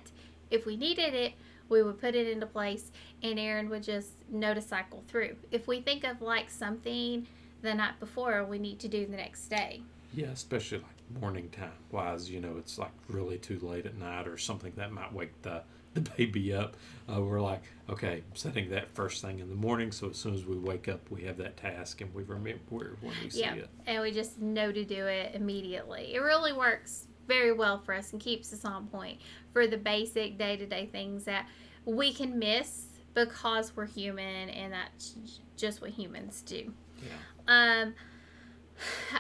if 0.49 0.65
we 0.65 0.75
needed 0.75 1.13
it, 1.13 1.33
we 1.69 1.83
would 1.83 2.01
put 2.01 2.15
it 2.15 2.27
into 2.27 2.47
place, 2.47 2.91
and 3.21 3.37
Aaron 3.37 3.69
would 3.69 3.83
just 3.83 4.13
know 4.31 4.55
to 4.55 4.61
cycle 4.61 5.03
through. 5.07 5.35
If 5.51 5.67
we 5.67 5.79
think 5.79 6.03
of 6.05 6.23
like 6.23 6.49
something 6.49 7.27
the 7.61 7.75
night 7.75 7.99
before, 7.99 8.43
we 8.45 8.57
need 8.57 8.79
to 8.79 8.87
do 8.87 9.05
the 9.05 9.17
next 9.17 9.47
day. 9.47 9.83
Yeah, 10.11 10.27
especially 10.27 10.79
like 10.79 11.21
morning 11.21 11.49
time 11.49 11.71
wise, 11.91 12.31
you 12.31 12.41
know, 12.41 12.55
it's 12.57 12.79
like 12.79 12.93
really 13.09 13.37
too 13.37 13.59
late 13.59 13.85
at 13.85 13.95
night 13.95 14.27
or 14.27 14.37
something 14.37 14.73
that 14.77 14.91
might 14.91 15.13
wake 15.13 15.39
the, 15.43 15.61
the 15.95 16.01
baby 16.01 16.53
up. 16.53 16.77
Uh, 17.11 17.21
we're 17.21 17.41
like, 17.41 17.63
okay, 17.89 18.23
I'm 18.29 18.35
setting 18.35 18.69
that 18.71 18.93
first 18.93 19.21
thing 19.21 19.39
in 19.39 19.49
the 19.49 19.55
morning 19.55 19.91
so 19.91 20.09
as 20.09 20.17
soon 20.17 20.33
as 20.35 20.45
we 20.45 20.57
wake 20.57 20.87
up, 20.87 21.09
we 21.09 21.23
have 21.23 21.37
that 21.37 21.57
task 21.57 22.01
and 22.01 22.13
we 22.13 22.23
remember 22.23 22.97
when 23.01 23.13
we 23.23 23.29
see 23.29 23.39
Yeah. 23.41 23.55
it. 23.55 23.69
and 23.87 24.01
we 24.01 24.11
just 24.11 24.39
know 24.41 24.71
to 24.71 24.83
do 24.85 25.05
it 25.07 25.33
immediately. 25.35 26.13
It 26.13 26.19
really 26.19 26.53
works 26.53 27.07
very 27.27 27.51
well 27.53 27.79
for 27.79 27.93
us 27.93 28.11
and 28.11 28.21
keeps 28.21 28.53
us 28.53 28.65
on 28.65 28.87
point 28.87 29.19
for 29.51 29.65
the 29.67 29.77
basic 29.77 30.37
day 30.37 30.57
to 30.57 30.65
day 30.65 30.87
things 30.91 31.23
that 31.25 31.47
we 31.85 32.13
can 32.13 32.37
miss 32.37 32.85
because 33.13 33.75
we're 33.75 33.85
human 33.87 34.49
and 34.49 34.73
that's 34.73 35.15
just 35.57 35.81
what 35.81 35.89
humans 35.91 36.41
do. 36.45 36.71
Yeah. 37.01 37.83
Um, 37.83 37.93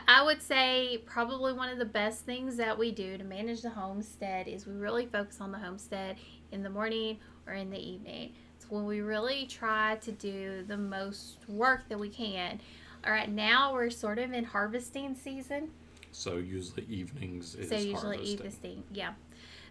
I 0.07 0.21
would 0.23 0.41
say 0.41 1.01
probably 1.05 1.53
one 1.53 1.69
of 1.69 1.77
the 1.77 1.85
best 1.85 2.25
things 2.25 2.57
that 2.57 2.77
we 2.77 2.91
do 2.91 3.17
to 3.17 3.23
manage 3.23 3.61
the 3.61 3.69
homestead 3.69 4.47
is 4.47 4.67
we 4.67 4.73
really 4.73 5.05
focus 5.05 5.39
on 5.39 5.51
the 5.51 5.57
homestead 5.59 6.17
in 6.55 6.63
the 6.63 6.69
morning 6.69 7.19
or 7.45 7.53
in 7.53 7.69
the 7.69 7.77
evening. 7.77 8.31
It's 8.55 8.71
when 8.71 8.85
we 8.85 9.01
really 9.01 9.45
try 9.45 9.97
to 10.01 10.11
do 10.11 10.63
the 10.67 10.77
most 10.77 11.37
work 11.47 11.87
that 11.89 11.99
we 11.99 12.09
can. 12.09 12.59
All 13.05 13.11
right, 13.11 13.29
now 13.29 13.73
we're 13.73 13.91
sort 13.91 14.17
of 14.17 14.33
in 14.33 14.43
harvesting 14.45 15.13
season. 15.13 15.69
So 16.11 16.37
usually 16.37 16.85
evenings 16.89 17.53
is 17.55 17.69
so 17.69 17.75
usually 17.75 18.17
harvesting. 18.17 18.71
evening, 18.71 18.83
yeah. 18.91 19.13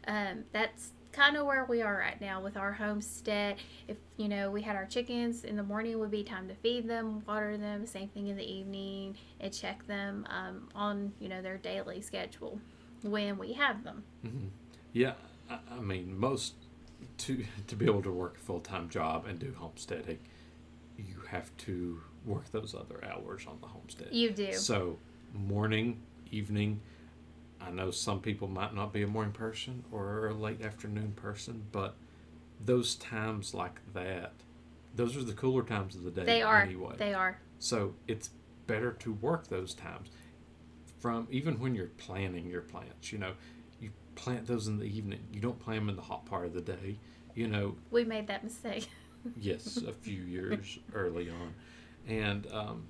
Um, 0.07 0.45
that's 0.53 0.91
kind 1.11 1.37
of 1.37 1.47
where 1.47 1.65
we 1.65 1.81
are 1.81 1.97
right 1.97 2.21
now 2.21 2.43
with 2.43 2.57
our 2.57 2.73
homestead. 2.73 3.57
If 3.89 3.97
you 4.19 4.29
know 4.29 4.51
we 4.51 4.61
had 4.61 4.77
our 4.77 4.85
chickens 4.85 5.45
in 5.45 5.57
the 5.57 5.63
morning, 5.63 5.99
would 5.99 6.11
be 6.11 6.23
time 6.23 6.47
to 6.49 6.55
feed 6.55 6.87
them, 6.87 7.23
water 7.27 7.57
them. 7.57 7.87
Same 7.87 8.09
thing 8.09 8.29
in 8.29 8.37
the 8.37 8.45
evening, 8.45 9.17
and 9.41 9.53
check 9.53 9.87
them 9.87 10.27
um, 10.29 10.69
on 10.75 11.13
you 11.19 11.29
know 11.29 11.41
their 11.41 11.57
daily 11.57 12.03
schedule 12.03 12.61
when 13.03 13.39
we 13.39 13.55
have 13.55 13.83
them. 13.83 14.05
hmm 14.23 14.49
Yeah, 14.93 15.15
I, 15.49 15.59
I 15.73 15.81
mean, 15.81 16.19
most 16.19 16.55
to 17.19 17.45
to 17.67 17.77
be 17.77 17.87
able 17.87 18.03
to 18.03 18.11
work 18.13 18.37
a 18.37 18.41
full 18.41 18.61
time 18.61 18.89
job 18.89 19.27
and 19.27 19.39
do 19.39 19.55
homesteading, 19.57 20.19
you 20.97 21.23
have 21.29 21.55
to 21.59 22.01
work 22.25 22.51
those 22.53 22.75
other 22.75 23.03
hours 23.05 23.47
on 23.47 23.59
the 23.61 23.67
homestead. 23.67 24.09
You 24.13 24.31
do. 24.31 24.53
So 24.55 24.99
morning, 25.33 26.01
evening. 26.31 26.81
I 27.61 27.71
know 27.71 27.91
some 27.91 28.21
people 28.21 28.49
might 28.49 28.75
not 28.75 28.93
be 28.93 29.03
a 29.03 29.07
morning 29.07 29.33
person 29.33 29.85
or 29.91 30.29
a 30.29 30.35
late 30.35 30.63
afternoon 30.63 31.13
person, 31.17 31.65
but 31.73 31.95
those 32.63 32.95
times 32.97 33.55
like 33.55 33.81
that, 33.95 34.33
those 34.95 35.17
are 35.17 35.23
the 35.23 35.33
cooler 35.33 35.63
times 35.63 35.95
of 35.97 36.05
the 36.05 36.11
day 36.11 36.25
They 36.25 36.43
are. 36.43 36.63
anyway. 36.63 36.95
They 36.99 37.15
are. 37.15 37.39
So 37.59 37.95
it's 38.07 38.31
better 38.67 38.93
to 38.93 39.13
work 39.15 39.49
those 39.49 39.73
times 39.75 40.11
from 40.99 41.27
even 41.31 41.59
when 41.59 41.75
you're 41.75 41.87
planning 41.87 42.49
your 42.51 42.63
plants. 42.63 43.13
You 43.13 43.19
know, 43.19 43.33
plant 44.15 44.47
those 44.47 44.67
in 44.67 44.79
the 44.79 44.85
evening. 44.85 45.21
You 45.33 45.41
don't 45.41 45.59
plant 45.59 45.81
them 45.81 45.89
in 45.89 45.97
the 45.97 46.03
hot 46.03 46.27
part 46.27 46.47
of 46.47 46.55
the 46.55 46.61
day. 46.61 46.99
You 47.35 47.49
know, 47.49 47.77
We 47.91 48.05
made 48.05 48.27
that 48.29 48.45
mistake. 48.45 48.89
yes, 49.41 49.79
a 49.79 49.93
few 49.93 50.23
years 50.23 50.79
early 50.95 51.31
on, 51.31 51.55
and 52.07 52.47
um, 52.53 52.85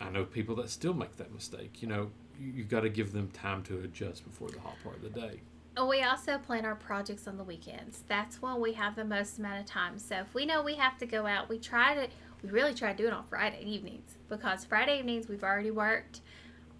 I 0.00 0.10
know 0.10 0.24
people 0.24 0.54
that 0.56 0.70
still 0.70 0.94
make 0.94 1.16
that 1.16 1.32
mistake. 1.32 1.82
You 1.82 1.88
know, 1.88 2.10
you, 2.40 2.52
you 2.52 2.64
got 2.64 2.80
to 2.80 2.88
give 2.88 3.12
them 3.12 3.30
time 3.32 3.62
to 3.64 3.80
adjust 3.80 4.24
before 4.24 4.48
the 4.48 4.60
hot 4.60 4.76
part 4.84 4.96
of 4.96 5.02
the 5.02 5.20
day. 5.20 5.40
We 5.88 6.02
also 6.02 6.36
plan 6.38 6.64
our 6.64 6.74
projects 6.74 7.26
on 7.26 7.36
the 7.38 7.44
weekends. 7.44 8.02
That's 8.06 8.42
when 8.42 8.60
we 8.60 8.72
have 8.74 8.96
the 8.96 9.04
most 9.04 9.38
amount 9.38 9.60
of 9.60 9.66
time. 9.66 9.98
So 9.98 10.16
if 10.16 10.34
we 10.34 10.44
know 10.44 10.62
we 10.62 10.74
have 10.74 10.98
to 10.98 11.06
go 11.06 11.26
out, 11.26 11.48
we 11.48 11.58
try 11.58 11.94
to 11.94 12.08
we 12.42 12.50
really 12.50 12.74
try 12.74 12.92
to 12.92 12.96
do 12.96 13.06
it 13.06 13.12
on 13.12 13.24
Friday 13.28 13.62
evenings 13.64 14.16
because 14.28 14.64
Friday 14.64 14.98
evenings 14.98 15.28
we've 15.28 15.44
already 15.44 15.70
worked. 15.70 16.20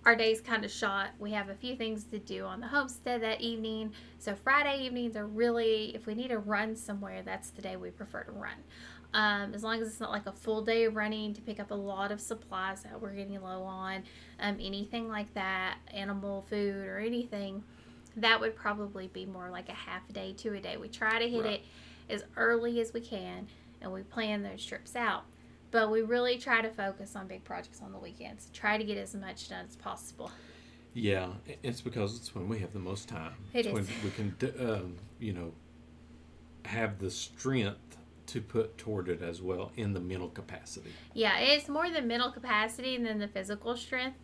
Our 0.06 0.16
day's 0.16 0.40
kind 0.40 0.64
of 0.64 0.70
shot. 0.70 1.10
We 1.18 1.32
have 1.32 1.50
a 1.50 1.54
few 1.54 1.76
things 1.76 2.04
to 2.04 2.18
do 2.18 2.46
on 2.46 2.60
the 2.60 2.66
homestead 2.66 3.22
that 3.22 3.40
evening. 3.42 3.92
So 4.18 4.34
Friday 4.34 4.84
evenings 4.84 5.14
are 5.14 5.26
really 5.26 5.94
if 5.94 6.06
we 6.06 6.14
need 6.14 6.28
to 6.28 6.38
run 6.38 6.74
somewhere, 6.74 7.22
that's 7.22 7.50
the 7.50 7.60
day 7.60 7.76
we 7.76 7.90
prefer 7.90 8.22
to 8.24 8.32
run. 8.32 8.54
Um, 9.12 9.52
as 9.54 9.62
long 9.62 9.82
as 9.82 9.88
it's 9.88 10.00
not 10.00 10.10
like 10.10 10.26
a 10.26 10.32
full 10.32 10.62
day 10.62 10.84
of 10.84 10.94
running 10.96 11.34
to 11.34 11.42
pick 11.42 11.60
up 11.60 11.70
a 11.70 11.74
lot 11.74 12.12
of 12.12 12.20
supplies 12.20 12.82
that 12.84 13.00
we're 13.00 13.12
getting 13.14 13.42
low 13.42 13.62
on, 13.62 14.04
um, 14.38 14.56
anything 14.60 15.08
like 15.08 15.32
that, 15.34 15.78
animal 15.92 16.46
food 16.48 16.76
or 16.86 16.98
anything, 16.98 17.62
that 18.16 18.40
would 18.40 18.56
probably 18.56 19.08
be 19.08 19.26
more 19.26 19.50
like 19.50 19.68
a 19.68 19.74
half 19.74 20.08
a 20.08 20.12
day 20.12 20.32
to 20.38 20.54
a 20.54 20.60
day. 20.60 20.76
We 20.76 20.88
try 20.88 21.18
to 21.18 21.28
hit 21.28 21.44
Right. 21.44 21.52
it 22.08 22.12
as 22.12 22.24
early 22.36 22.80
as 22.80 22.92
we 22.92 23.00
can 23.00 23.48
and 23.82 23.92
we 23.92 24.02
plan 24.02 24.42
those 24.42 24.64
trips 24.64 24.96
out. 24.96 25.24
But 25.70 25.90
we 25.90 26.02
really 26.02 26.38
try 26.38 26.62
to 26.62 26.70
focus 26.70 27.14
on 27.14 27.28
big 27.28 27.44
projects 27.44 27.80
on 27.82 27.92
the 27.92 27.98
weekends. 27.98 28.48
Try 28.52 28.76
to 28.76 28.84
get 28.84 28.98
as 28.98 29.14
much 29.14 29.48
done 29.48 29.64
as 29.68 29.76
possible. 29.76 30.30
Yeah, 30.94 31.28
it's 31.62 31.80
because 31.80 32.16
it's 32.16 32.34
when 32.34 32.48
we 32.48 32.58
have 32.58 32.72
the 32.72 32.80
most 32.80 33.08
time. 33.08 33.34
It 33.54 33.66
it's 33.66 33.72
when 33.72 33.84
is. 33.84 33.90
we 34.02 34.10
can, 34.10 34.34
um, 34.58 34.96
you 35.20 35.32
know, 35.32 35.52
have 36.64 36.98
the 36.98 37.10
strength 37.10 37.98
to 38.26 38.40
put 38.40 38.78
toward 38.78 39.08
it 39.08 39.22
as 39.22 39.42
well 39.42 39.72
in 39.76 39.92
the 39.92 40.00
mental 40.00 40.28
capacity. 40.28 40.90
Yeah, 41.14 41.38
it's 41.38 41.68
more 41.68 41.90
the 41.90 42.02
mental 42.02 42.30
capacity 42.30 42.96
than 42.96 43.18
the 43.18 43.28
physical 43.28 43.76
strength 43.76 44.18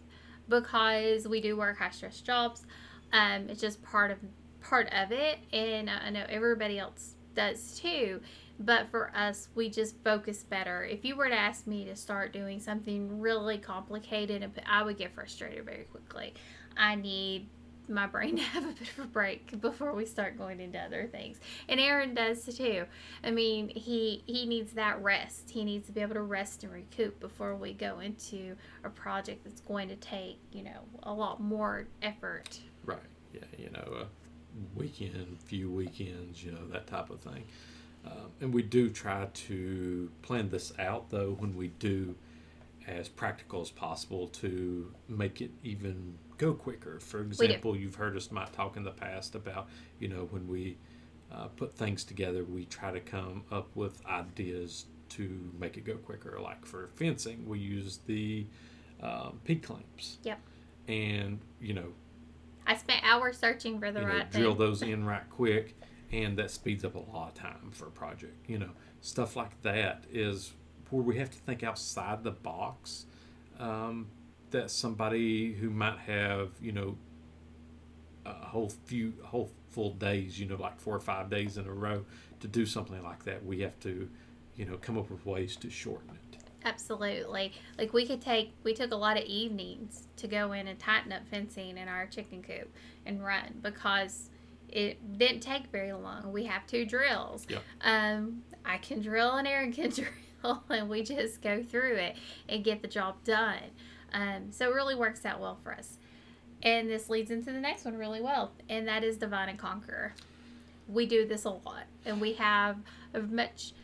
because 0.48 1.26
we 1.26 1.40
do 1.40 1.56
work 1.56 1.78
high 1.78 1.90
stress 1.90 2.20
jobs. 2.20 2.66
Um, 3.12 3.48
it's 3.48 3.60
just 3.60 3.82
part 3.82 4.10
of 4.10 4.18
part 4.60 4.88
of 4.92 5.12
it, 5.12 5.38
and 5.52 5.88
I 5.88 6.10
know 6.10 6.24
everybody 6.28 6.78
else 6.78 7.14
does 7.34 7.78
too. 7.80 8.20
But 8.58 8.90
for 8.90 9.14
us, 9.14 9.48
we 9.54 9.68
just 9.68 10.02
focus 10.02 10.42
better. 10.42 10.84
If 10.84 11.04
you 11.04 11.16
were 11.16 11.28
to 11.28 11.34
ask 11.34 11.66
me 11.66 11.84
to 11.84 11.96
start 11.96 12.32
doing 12.32 12.58
something 12.60 13.20
really 13.20 13.58
complicated, 13.58 14.50
I 14.66 14.82
would 14.82 14.96
get 14.96 15.14
frustrated 15.14 15.64
very 15.64 15.84
quickly. 15.84 16.34
I 16.76 16.94
need 16.94 17.48
my 17.88 18.06
brain 18.06 18.36
to 18.36 18.42
have 18.42 18.64
a 18.64 18.72
bit 18.72 18.88
of 18.96 19.04
a 19.04 19.06
break 19.06 19.60
before 19.60 19.94
we 19.94 20.04
start 20.06 20.38
going 20.38 20.60
into 20.60 20.78
other 20.78 21.08
things. 21.10 21.38
And 21.68 21.80
Aaron 21.80 22.14
does 22.14 22.44
too. 22.56 22.84
I 23.22 23.30
mean, 23.30 23.68
he 23.68 24.22
he 24.26 24.46
needs 24.46 24.72
that 24.72 25.02
rest. 25.02 25.50
He 25.50 25.64
needs 25.64 25.86
to 25.86 25.92
be 25.92 26.00
able 26.00 26.14
to 26.14 26.22
rest 26.22 26.64
and 26.64 26.72
recoup 26.72 27.18
before 27.20 27.54
we 27.54 27.72
go 27.72 28.00
into 28.00 28.56
a 28.84 28.90
project 28.90 29.44
that's 29.44 29.60
going 29.60 29.88
to 29.88 29.96
take, 29.96 30.38
you 30.52 30.64
know, 30.64 30.80
a 31.02 31.12
lot 31.12 31.40
more 31.40 31.86
effort. 32.02 32.58
Right. 32.84 32.98
Yeah. 33.32 33.40
You 33.58 33.70
know, 33.70 34.02
a 34.02 34.06
weekend, 34.74 35.38
few 35.44 35.70
weekends, 35.70 36.42
you 36.42 36.52
know, 36.52 36.66
that 36.72 36.86
type 36.86 37.10
of 37.10 37.20
thing. 37.20 37.44
Uh, 38.06 38.10
and 38.40 38.54
we 38.54 38.62
do 38.62 38.90
try 38.90 39.26
to 39.32 40.10
plan 40.22 40.48
this 40.48 40.72
out, 40.78 41.10
though, 41.10 41.36
when 41.38 41.56
we 41.56 41.68
do 41.68 42.14
as 42.86 43.08
practical 43.08 43.60
as 43.60 43.70
possible 43.70 44.28
to 44.28 44.92
make 45.08 45.40
it 45.40 45.50
even 45.64 46.16
go 46.38 46.52
quicker. 46.52 47.00
For 47.00 47.20
example, 47.20 47.76
you've 47.76 47.96
heard 47.96 48.16
us 48.16 48.30
might 48.30 48.52
talk 48.52 48.76
in 48.76 48.84
the 48.84 48.92
past 48.92 49.34
about, 49.34 49.68
you 49.98 50.08
know, 50.08 50.28
when 50.30 50.46
we 50.46 50.76
uh, 51.32 51.46
put 51.48 51.74
things 51.74 52.04
together, 52.04 52.44
we 52.44 52.64
try 52.66 52.92
to 52.92 53.00
come 53.00 53.42
up 53.50 53.68
with 53.74 54.04
ideas 54.06 54.86
to 55.08 55.50
make 55.58 55.76
it 55.76 55.84
go 55.84 55.96
quicker. 55.96 56.38
Like 56.40 56.64
for 56.64 56.90
fencing, 56.94 57.44
we 57.48 57.58
use 57.58 58.00
the 58.06 58.46
um, 59.02 59.40
P 59.44 59.56
clamps. 59.56 60.18
Yep. 60.22 60.38
And, 60.88 61.40
you 61.60 61.74
know, 61.74 61.88
I 62.66 62.76
spent 62.76 63.02
hours 63.04 63.38
searching 63.38 63.78
for 63.80 63.90
the 63.92 64.00
you 64.00 64.06
know, 64.06 64.12
right 64.12 64.30
drill 64.30 64.50
thing. 64.52 64.58
those 64.58 64.82
in 64.82 65.04
right 65.04 65.28
quick, 65.30 65.74
and 66.16 66.38
that 66.38 66.50
speeds 66.50 66.84
up 66.84 66.94
a 66.94 66.98
lot 66.98 67.28
of 67.28 67.34
time 67.34 67.70
for 67.72 67.86
a 67.86 67.90
project. 67.90 68.48
You 68.48 68.58
know, 68.58 68.70
stuff 69.02 69.36
like 69.36 69.60
that 69.62 70.04
is 70.10 70.52
where 70.90 71.02
we 71.02 71.18
have 71.18 71.30
to 71.30 71.38
think 71.38 71.62
outside 71.62 72.24
the 72.24 72.30
box. 72.30 73.06
Um, 73.58 74.08
that 74.50 74.70
somebody 74.70 75.52
who 75.54 75.70
might 75.70 75.98
have, 75.98 76.50
you 76.62 76.72
know, 76.72 76.96
a 78.24 78.32
whole 78.32 78.70
few, 78.84 79.12
whole 79.24 79.50
full 79.70 79.92
days, 79.92 80.38
you 80.38 80.46
know, 80.46 80.56
like 80.56 80.80
four 80.80 80.94
or 80.94 81.00
five 81.00 81.28
days 81.28 81.58
in 81.58 81.66
a 81.66 81.72
row 81.72 82.04
to 82.40 82.48
do 82.48 82.64
something 82.64 83.02
like 83.02 83.24
that, 83.24 83.44
we 83.44 83.60
have 83.60 83.78
to, 83.80 84.08
you 84.56 84.64
know, 84.64 84.76
come 84.76 84.98
up 84.98 85.10
with 85.10 85.26
ways 85.26 85.56
to 85.56 85.70
shorten 85.70 86.10
it. 86.10 86.38
Absolutely. 86.64 87.52
Like 87.78 87.92
we 87.92 88.06
could 88.06 88.20
take 88.20 88.52
we 88.62 88.72
took 88.72 88.92
a 88.92 88.96
lot 88.96 89.16
of 89.16 89.24
evenings 89.24 90.08
to 90.16 90.26
go 90.26 90.52
in 90.52 90.68
and 90.68 90.78
tighten 90.78 91.12
up 91.12 91.26
fencing 91.28 91.76
in 91.76 91.88
our 91.88 92.06
chicken 92.06 92.42
coop 92.42 92.72
and 93.04 93.24
run 93.24 93.60
because 93.62 94.30
it 94.68 95.18
didn't 95.18 95.40
take 95.40 95.66
very 95.68 95.92
long. 95.92 96.32
We 96.32 96.44
have 96.44 96.66
two 96.66 96.84
drills. 96.84 97.46
Yep. 97.48 97.62
Um, 97.82 98.42
I 98.64 98.78
can 98.78 99.00
drill 99.00 99.36
and 99.36 99.46
Aaron 99.46 99.72
can 99.72 99.90
drill, 100.42 100.62
and 100.68 100.88
we 100.88 101.02
just 101.02 101.42
go 101.42 101.62
through 101.62 101.96
it 101.96 102.16
and 102.48 102.64
get 102.64 102.82
the 102.82 102.88
job 102.88 103.22
done. 103.24 103.70
Um, 104.12 104.50
so 104.50 104.70
it 104.70 104.74
really 104.74 104.94
works 104.94 105.24
out 105.24 105.40
well 105.40 105.58
for 105.62 105.72
us. 105.72 105.98
And 106.62 106.88
this 106.88 107.10
leads 107.10 107.30
into 107.30 107.52
the 107.52 107.60
next 107.60 107.84
one 107.84 107.96
really 107.96 108.20
well, 108.20 108.52
and 108.68 108.88
that 108.88 109.04
is 109.04 109.18
Divine 109.18 109.50
and 109.50 109.58
conquer. 109.58 110.14
We 110.88 111.06
do 111.06 111.26
this 111.26 111.44
a 111.44 111.50
lot, 111.50 111.84
and 112.04 112.20
we 112.20 112.32
have 112.34 112.78
a 113.12 113.20
much. 113.20 113.74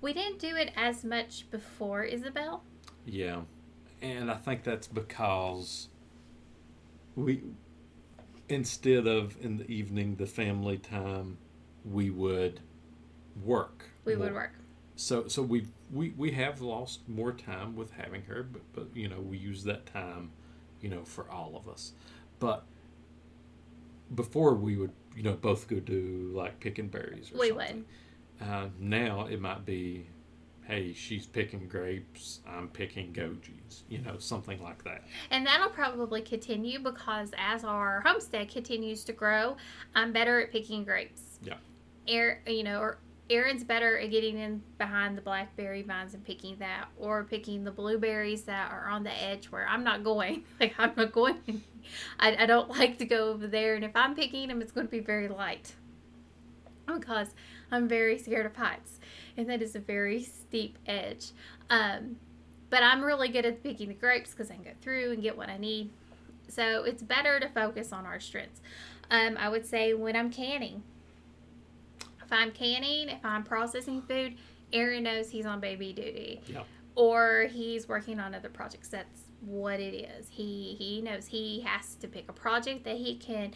We 0.00 0.12
didn't 0.12 0.38
do 0.38 0.54
it 0.56 0.70
as 0.76 1.04
much 1.04 1.50
before 1.50 2.04
Isabel. 2.04 2.62
Yeah, 3.04 3.40
and 4.00 4.30
I 4.30 4.36
think 4.36 4.62
that's 4.62 4.86
because 4.86 5.88
we, 7.16 7.42
instead 8.52 9.06
of 9.06 9.36
in 9.40 9.58
the 9.58 9.70
evening, 9.70 10.16
the 10.16 10.26
family 10.26 10.78
time, 10.78 11.38
we 11.84 12.10
would 12.10 12.60
work. 13.44 13.90
We 14.04 14.16
would 14.16 14.34
work. 14.34 14.52
So, 14.96 15.26
so 15.28 15.42
we 15.42 15.66
we 15.92 16.10
we 16.10 16.32
have 16.32 16.60
lost 16.60 17.08
more 17.08 17.32
time 17.32 17.74
with 17.74 17.92
having 17.92 18.22
her, 18.24 18.42
but 18.42 18.62
but 18.74 18.86
you 18.94 19.08
know 19.08 19.20
we 19.20 19.38
use 19.38 19.64
that 19.64 19.86
time, 19.86 20.30
you 20.80 20.88
know, 20.88 21.04
for 21.04 21.28
all 21.30 21.56
of 21.56 21.72
us. 21.72 21.92
But 22.38 22.64
before 24.14 24.54
we 24.54 24.76
would, 24.76 24.92
you 25.16 25.22
know, 25.22 25.34
both 25.34 25.68
go 25.68 25.80
do 25.80 26.30
like 26.34 26.60
picking 26.60 26.88
berries. 26.88 27.32
Or 27.32 27.38
We 27.38 27.48
something. 27.48 27.84
Uh, 28.40 28.68
now 28.78 29.26
it 29.26 29.40
might 29.40 29.64
be, 29.64 30.06
hey, 30.64 30.92
she's 30.92 31.26
picking 31.26 31.66
grapes, 31.68 32.40
I'm 32.46 32.68
picking 32.68 33.12
goji's, 33.12 33.84
you 33.88 33.98
know, 33.98 34.18
something 34.18 34.62
like 34.62 34.82
that. 34.84 35.04
And 35.30 35.46
that'll 35.46 35.70
probably 35.70 36.22
continue 36.22 36.78
because 36.78 37.30
as 37.36 37.64
our 37.64 38.00
homestead 38.04 38.50
continues 38.50 39.04
to 39.04 39.12
grow, 39.12 39.56
I'm 39.94 40.12
better 40.12 40.40
at 40.40 40.52
picking 40.52 40.84
grapes. 40.84 41.38
Yeah. 41.42 41.54
Air, 42.06 42.42
you 42.46 42.62
know, 42.62 42.80
or 42.80 42.98
Aaron's 43.30 43.64
better 43.64 43.98
at 43.98 44.10
getting 44.10 44.38
in 44.38 44.62
behind 44.78 45.16
the 45.16 45.22
blackberry 45.22 45.82
vines 45.82 46.14
and 46.14 46.24
picking 46.24 46.56
that, 46.58 46.86
or 46.98 47.24
picking 47.24 47.64
the 47.64 47.70
blueberries 47.70 48.42
that 48.42 48.70
are 48.70 48.88
on 48.88 49.04
the 49.04 49.22
edge 49.22 49.46
where 49.46 49.66
I'm 49.66 49.84
not 49.84 50.04
going. 50.04 50.44
Like 50.60 50.74
I'm 50.78 50.92
not 50.96 51.12
going. 51.12 51.64
I, 52.20 52.36
I 52.36 52.46
don't 52.46 52.68
like 52.70 52.98
to 52.98 53.04
go 53.04 53.30
over 53.30 53.46
there, 53.48 53.74
and 53.74 53.84
if 53.84 53.96
I'm 53.96 54.14
picking 54.14 54.48
them, 54.48 54.62
it's 54.62 54.70
going 54.70 54.86
to 54.86 54.90
be 54.90 55.00
very 55.00 55.28
light 55.28 55.74
because 56.86 57.34
I'm 57.72 57.88
very 57.88 58.18
scared 58.18 58.46
of 58.46 58.54
heights, 58.54 59.00
and 59.36 59.48
that 59.48 59.62
is 59.62 59.74
a 59.74 59.80
very 59.80 60.22
steep 60.22 60.78
edge. 60.86 61.30
Um, 61.70 62.16
but 62.70 62.82
I'm 62.82 63.02
really 63.02 63.28
good 63.28 63.44
at 63.44 63.62
picking 63.62 63.88
the 63.88 63.94
grapes 63.94 64.30
because 64.30 64.50
I 64.50 64.54
can 64.54 64.62
go 64.62 64.70
through 64.80 65.12
and 65.12 65.22
get 65.22 65.36
what 65.36 65.48
I 65.48 65.56
need. 65.56 65.90
So 66.48 66.84
it's 66.84 67.02
better 67.02 67.40
to 67.40 67.48
focus 67.48 67.92
on 67.92 68.06
our 68.06 68.20
strengths. 68.20 68.60
Um, 69.10 69.36
I 69.38 69.48
would 69.48 69.66
say 69.66 69.94
when 69.94 70.14
I'm 70.16 70.30
canning, 70.30 70.82
if 72.24 72.30
I'm 72.30 72.50
canning, 72.50 73.08
if 73.08 73.24
I'm 73.24 73.42
processing 73.42 74.02
food, 74.02 74.36
Aaron 74.72 75.02
knows 75.02 75.30
he's 75.30 75.46
on 75.46 75.60
baby 75.60 75.92
duty. 75.92 76.40
Yeah. 76.46 76.62
Or 76.94 77.48
he's 77.50 77.88
working 77.88 78.20
on 78.20 78.34
other 78.34 78.48
projects. 78.48 78.88
That's 78.88 79.22
what 79.40 79.80
it 79.80 79.94
is. 79.94 80.28
He 80.30 80.76
he 80.78 81.00
knows 81.00 81.26
he 81.26 81.60
has 81.60 81.94
to 81.96 82.08
pick 82.08 82.28
a 82.28 82.32
project 82.32 82.84
that 82.84 82.96
he 82.96 83.16
can 83.16 83.52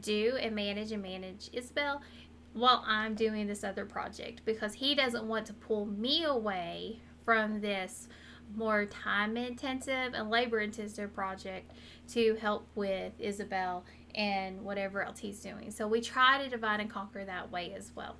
do 0.00 0.36
and 0.40 0.54
manage 0.54 0.92
and 0.92 1.02
manage 1.02 1.50
Isabel 1.52 2.02
while 2.52 2.82
I'm 2.86 3.14
doing 3.14 3.46
this 3.46 3.62
other 3.64 3.84
project 3.84 4.42
because 4.44 4.74
he 4.74 4.94
doesn't 4.94 5.24
want 5.24 5.46
to 5.46 5.52
pull 5.52 5.86
me 5.86 6.24
away 6.24 7.00
from 7.24 7.60
this 7.60 8.08
more 8.56 8.84
time 8.86 9.36
intensive 9.36 10.14
and 10.14 10.28
labor 10.28 10.58
intensive 10.58 11.14
project 11.14 11.72
to 12.08 12.34
help 12.40 12.66
with 12.74 13.12
Isabel 13.20 13.84
and 14.14 14.62
whatever 14.62 15.02
else 15.02 15.20
he's 15.20 15.40
doing. 15.40 15.70
So 15.70 15.86
we 15.86 16.00
try 16.00 16.42
to 16.42 16.50
divide 16.50 16.80
and 16.80 16.90
conquer 16.90 17.24
that 17.24 17.50
way 17.52 17.72
as 17.76 17.92
well. 17.94 18.16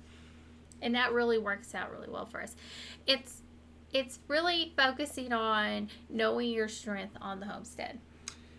And 0.81 0.95
that 0.95 1.11
really 1.11 1.37
works 1.37 1.75
out 1.75 1.91
really 1.91 2.09
well 2.09 2.25
for 2.25 2.41
us. 2.41 2.55
It's 3.05 3.41
it's 3.93 4.19
really 4.29 4.73
focusing 4.77 5.33
on 5.33 5.89
knowing 6.09 6.49
your 6.51 6.69
strength 6.69 7.17
on 7.19 7.41
the 7.41 7.45
homestead. 7.45 7.99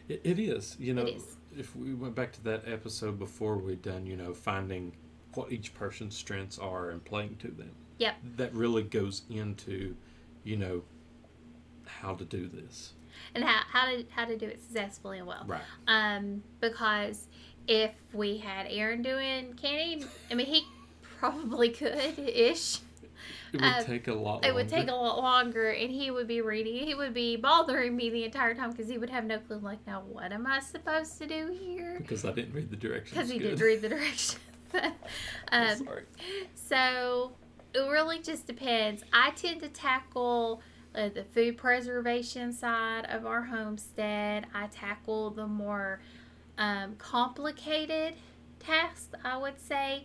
It, 0.07 0.21
it 0.25 0.39
is, 0.39 0.77
you 0.79 0.93
know, 0.93 1.07
is. 1.07 1.37
if 1.57 1.75
we 1.75 1.95
went 1.95 2.15
back 2.15 2.33
to 2.33 2.45
that 2.45 2.65
episode 2.67 3.19
before 3.19 3.57
we'd 3.57 3.81
done, 3.81 4.05
you 4.05 4.15
know, 4.15 4.35
finding 4.35 4.93
what 5.35 5.53
each 5.53 5.75
person's 5.75 6.17
strengths 6.17 6.59
are 6.59 6.91
and 6.91 7.05
playing 7.05 7.37
to 7.41 7.49
them. 7.49 7.71
Yep. 7.99 8.15
That 8.37 8.55
really 8.55 8.83
goes 8.83 9.23
into, 9.31 9.95
you 10.45 10.57
know, 10.57 10.83
how 11.87 12.15
to 12.15 12.25
do 12.25 12.49
this. 12.49 12.93
and 13.35 13.45
how, 13.45 13.61
how 13.71 13.87
to 13.87 14.05
how 14.11 14.25
to 14.25 14.37
do 14.37 14.47
it 14.47 14.61
successfully 14.63 15.19
and 15.19 15.27
well. 15.27 15.45
Right. 15.47 15.61
Um, 15.87 16.43
because 16.61 17.29
if 17.69 17.93
we 18.13 18.39
had 18.39 18.67
Aaron 18.69 19.03
doing 19.03 19.55
canning, 19.55 20.05
I 20.31 20.35
mean 20.35 20.47
he 20.47 20.65
probably 21.19 21.69
could 21.71 22.19
ish. 22.19 22.79
It 23.53 23.61
would 23.61 23.63
Uh, 23.65 23.83
take 23.85 24.09
a 24.09 24.15
lot. 24.15 24.45
It 24.45 24.55
would 24.55 24.69
take 24.69 24.89
a 24.89 24.93
longer. 24.95 25.09
lot 25.09 25.19
longer, 25.23 25.71
and 25.71 25.91
he 25.91 26.11
would 26.11 26.27
be 26.27 26.41
reading. 26.41 26.75
He 26.87 26.95
would 26.95 27.13
be 27.15 27.37
bothering 27.37 27.95
me 27.95 28.09
the 28.11 28.25
entire 28.25 28.55
time 28.55 28.71
because 28.71 28.89
he 28.89 28.97
would 28.99 29.11
have 29.11 29.25
no 29.25 29.39
clue. 29.39 29.59
Like, 29.59 29.87
now 29.87 30.03
what 30.11 30.33
am 30.33 30.47
I 30.47 30.59
supposed 30.61 31.19
to 31.19 31.27
do 31.27 31.49
here? 31.61 31.97
because 31.99 32.25
I 32.25 32.33
didn't 32.33 32.55
read 32.55 32.71
the 32.71 32.77
directions. 32.77 33.11
Because 33.15 33.31
he 33.31 33.39
didn't 33.39 33.61
read 33.61 33.83
the 33.83 33.89
directions. 33.97 34.39
Um, 35.53 35.85
sorry. 35.85 36.05
so 36.55 37.33
it 37.75 37.81
really 37.81 38.21
just 38.21 38.47
depends. 38.47 39.03
I 39.13 39.33
tend 39.33 39.61
to 39.61 39.69
tackle 39.69 40.63
uh, 40.95 41.11
the 41.11 41.25
food 41.25 41.59
preservation 41.59 42.53
side 42.53 43.05
of 43.07 43.27
our 43.27 43.43
homestead. 43.43 44.47
I 44.55 44.69
tackle 44.69 45.31
the 45.31 45.47
more 45.47 46.01
um, 46.57 46.95
complicated 46.97 48.15
tasks, 48.61 49.09
I 49.25 49.37
would 49.37 49.61
say. 49.61 50.05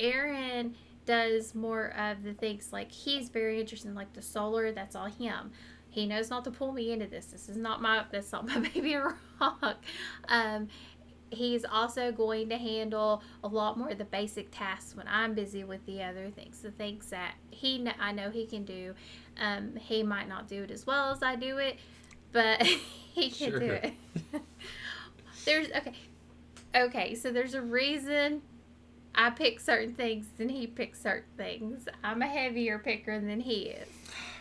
Aaron 0.00 0.74
does 1.04 1.54
more 1.54 1.94
of 1.96 2.22
the 2.22 2.34
things 2.34 2.72
like 2.72 2.92
he's 2.92 3.28
very 3.28 3.60
interested 3.60 3.88
in 3.88 3.94
like 3.94 4.12
the 4.12 4.22
solar, 4.22 4.72
that's 4.72 4.94
all 4.94 5.06
him. 5.06 5.52
He 5.90 6.06
knows 6.06 6.30
not 6.30 6.44
to 6.44 6.50
pull 6.50 6.72
me 6.72 6.92
into 6.92 7.06
this. 7.06 7.26
This 7.26 7.48
is 7.48 7.56
not 7.56 7.80
my 7.80 8.04
that's 8.12 8.30
not 8.30 8.46
my 8.46 8.58
baby 8.74 8.96
rock. 8.96 9.76
Um, 10.28 10.68
he's 11.30 11.64
also 11.64 12.12
going 12.12 12.48
to 12.48 12.56
handle 12.56 13.22
a 13.44 13.48
lot 13.48 13.78
more 13.78 13.90
of 13.90 13.98
the 13.98 14.04
basic 14.04 14.50
tasks 14.50 14.96
when 14.96 15.06
I'm 15.08 15.34
busy 15.34 15.64
with 15.64 15.84
the 15.86 16.02
other 16.02 16.30
things, 16.30 16.60
the 16.60 16.70
things 16.70 17.10
that 17.10 17.34
he 17.50 17.82
kn- 17.82 17.94
I 18.00 18.12
know 18.12 18.30
he 18.30 18.46
can 18.46 18.64
do. 18.64 18.94
Um, 19.40 19.76
he 19.76 20.02
might 20.02 20.28
not 20.28 20.48
do 20.48 20.62
it 20.62 20.70
as 20.70 20.86
well 20.86 21.10
as 21.10 21.22
I 21.22 21.36
do 21.36 21.58
it, 21.58 21.78
but 22.32 22.62
he 23.14 23.30
can 23.30 23.58
do 23.58 23.70
it. 23.70 23.92
there's 25.44 25.68
okay, 25.68 25.94
okay. 26.74 27.14
So 27.14 27.30
there's 27.30 27.54
a 27.54 27.62
reason 27.62 28.42
I 29.14 29.30
pick 29.30 29.60
certain 29.60 29.94
things 29.94 30.26
and 30.38 30.50
he 30.50 30.66
picks 30.66 31.02
certain 31.02 31.30
things. 31.36 31.88
I'm 32.04 32.22
a 32.22 32.26
heavier 32.26 32.78
picker 32.78 33.20
than 33.20 33.40
he 33.40 33.62
is. 33.62 33.88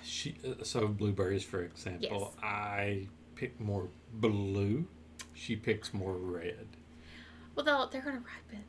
She, 0.04 0.36
uh, 0.48 0.64
so 0.64 0.88
blueberries, 0.88 1.44
for 1.44 1.64
example, 1.64 2.34
yes. 2.36 2.44
I 2.44 3.08
pick 3.36 3.60
more 3.60 3.90
blue. 4.14 4.88
She 5.34 5.56
picks 5.56 5.94
more 5.94 6.14
red. 6.14 6.68
Well, 7.58 7.66
they'll, 7.66 7.90
they're 7.90 8.02
gonna 8.02 8.20
ripen. 8.20 8.64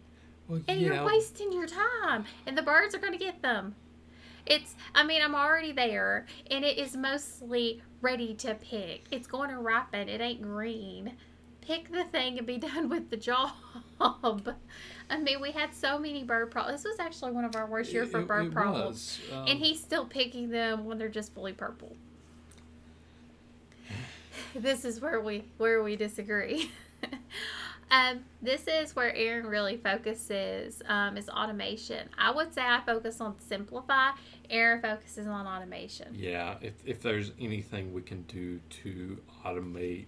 Well, 0.48 0.62
and 0.66 0.80
yeah, 0.80 0.94
you're 0.94 1.04
wasting 1.04 1.52
your 1.52 1.66
time 1.66 2.24
and 2.46 2.56
the 2.56 2.62
birds 2.62 2.94
are 2.94 2.98
going 2.98 3.12
to 3.12 3.18
get 3.18 3.42
them. 3.42 3.74
It's 4.46 4.74
i 4.94 5.04
mean 5.04 5.20
i'm 5.20 5.34
already 5.34 5.72
there 5.72 6.24
and 6.50 6.64
it 6.64 6.78
is 6.78 6.96
mostly 6.96 7.82
ready 8.00 8.32
to 8.36 8.54
pick. 8.54 9.04
It's 9.10 9.26
going 9.26 9.50
to 9.50 9.58
ripen. 9.58 10.08
It 10.08 10.22
ain't 10.22 10.40
green. 10.40 11.12
Pick 11.60 11.92
the 11.92 12.04
thing 12.04 12.38
and 12.38 12.46
be 12.46 12.56
done 12.56 12.88
with 12.88 13.10
the 13.10 13.18
job. 13.18 13.50
I 14.00 15.18
mean 15.18 15.42
we 15.42 15.52
had 15.52 15.74
so 15.74 15.98
many 15.98 16.24
bird 16.24 16.50
problems 16.50 16.82
this 16.82 16.92
was 16.92 16.98
actually 16.98 17.32
one 17.32 17.44
of 17.44 17.54
our 17.54 17.66
worst 17.66 17.92
years 17.92 18.08
for 18.10 18.20
It- 18.20 18.26
bird 18.26 18.46
it 18.46 18.52
problems. 18.52 19.20
um, 19.34 19.44
and 19.48 19.58
he's 19.58 19.78
still 19.78 20.06
picking 20.06 20.48
them 20.48 20.86
when 20.86 20.96
they're 20.96 21.10
just 21.10 21.34
fully 21.34 21.52
purple. 21.52 21.94
This 24.54 24.86
is 24.86 25.02
where 25.02 25.20
we 25.20 25.44
where 25.58 25.82
we 25.82 25.94
disagree 25.96 26.70
um, 27.90 28.20
this 28.42 28.66
is 28.66 28.94
where 28.94 29.14
aaron 29.14 29.46
really 29.46 29.76
focuses 29.76 30.82
um, 30.86 31.16
is 31.16 31.28
automation. 31.28 32.08
I 32.18 32.30
would 32.30 32.52
say 32.52 32.62
i 32.62 32.80
focus 32.84 33.20
on 33.20 33.34
simplify 33.40 34.10
aaron 34.50 34.80
focuses 34.80 35.26
on 35.26 35.46
automation. 35.46 36.08
Yeah, 36.14 36.56
if, 36.60 36.74
if 36.84 37.02
there's 37.02 37.32
anything 37.40 37.92
we 37.92 38.02
can 38.02 38.22
do 38.22 38.60
to 38.82 39.18
automate 39.44 40.06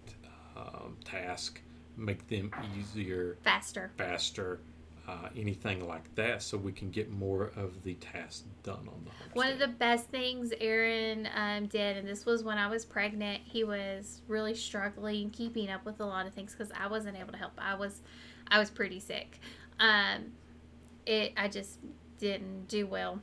um, 0.57 0.97
task, 1.05 1.61
make 1.97 2.27
them 2.29 2.51
easier, 2.79 3.37
faster. 3.43 3.91
faster, 3.97 4.61
uh, 5.09 5.29
anything 5.37 5.87
like 5.87 6.15
that, 6.15 6.43
so 6.43 6.57
we 6.57 6.73
can 6.73 6.91
get 6.91 7.11
more 7.11 7.51
of 7.57 7.83
the 7.83 7.95
task 7.95 8.45
done 8.63 8.89
on 8.89 9.05
the 9.05 9.11
homestead. 9.11 9.35
One 9.35 9.49
of 9.49 9.59
the 9.59 9.69
best 9.69 10.09
things 10.09 10.53
Aaron 10.61 11.29
um, 11.35 11.67
did, 11.67 11.97
and 11.97 12.07
this 12.07 12.27
was 12.27 12.45
when 12.45 12.59
I 12.59 12.69
was 12.69 12.85
pregnant, 12.85 13.43
he 13.45 13.65
was 13.65 14.21
really 14.29 14.55
struggling 14.55 15.31
keeping 15.31 15.71
up 15.71 15.85
with 15.85 16.01
a 16.01 16.05
lot 16.05 16.27
of 16.27 16.35
things 16.35 16.53
because 16.53 16.73
I 16.79 16.87
wasn't 16.87 17.19
able 17.19 17.33
to 17.33 17.39
help. 17.39 17.53
I 17.59 17.75
was, 17.75 18.03
I 18.49 18.59
was 18.59 18.71
pretty 18.71 19.01
sick. 19.01 19.41
Um, 19.79 20.33
it, 21.07 21.33
I 21.37 21.49
just 21.49 21.79
didn't 22.19 22.69
do 22.69 22.87
well. 22.87 23.21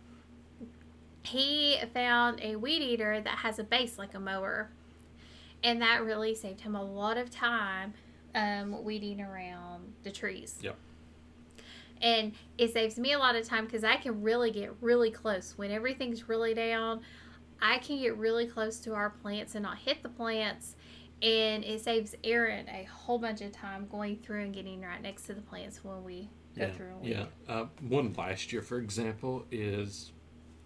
He 1.24 1.78
found 1.94 2.40
a 2.42 2.56
weed 2.56 2.82
eater 2.82 3.22
that 3.22 3.38
has 3.40 3.60
a 3.60 3.64
base 3.64 3.98
like 3.98 4.14
a 4.14 4.20
mower, 4.20 4.70
and 5.64 5.82
that 5.82 6.04
really 6.04 6.34
saved 6.36 6.62
him 6.62 6.76
a 6.76 6.84
lot 6.84 7.18
of 7.18 7.30
time 7.30 7.94
um, 8.34 8.84
weeding 8.84 9.22
around 9.22 9.94
the 10.04 10.12
trees. 10.12 10.56
Yep. 10.62 10.78
And 12.02 12.34
it 12.58 12.74
saves 12.74 12.98
me 12.98 13.14
a 13.14 13.20
lot 13.20 13.36
of 13.36 13.48
time 13.48 13.66
because 13.66 13.84
I 13.84 13.98
can 13.98 14.22
really 14.22 14.52
get 14.52 14.74
really 14.82 15.12
close 15.12 15.54
when 15.58 15.72
everything's 15.72 16.28
really 16.30 16.54
down. 16.54 17.02
I 17.62 17.80
can 17.80 17.98
get 18.00 18.16
really 18.18 18.46
close 18.46 18.80
to 18.82 18.94
our 18.94 19.10
plants 19.10 19.56
and 19.56 19.64
not 19.64 19.78
hit 19.80 20.04
the 20.04 20.10
plants, 20.10 20.76
and 21.24 21.64
it 21.64 21.82
saves 21.82 22.14
Aaron 22.24 22.68
a 22.70 22.84
whole 22.84 23.18
bunch 23.18 23.42
of 23.42 23.52
time 23.52 23.88
going 23.92 24.18
through 24.18 24.44
and 24.44 24.54
getting 24.54 24.82
right 24.82 25.02
next 25.02 25.24
to 25.24 25.34
the 25.34 25.42
plants 25.42 25.84
when 25.84 26.04
we 26.04 26.30
go 26.58 26.70
through 26.72 26.94
yeah. 27.04 27.26
Uh, 27.48 27.66
one 27.82 28.14
last 28.18 28.52
year, 28.54 28.62
for 28.62 28.78
example, 28.78 29.46
is 29.52 30.12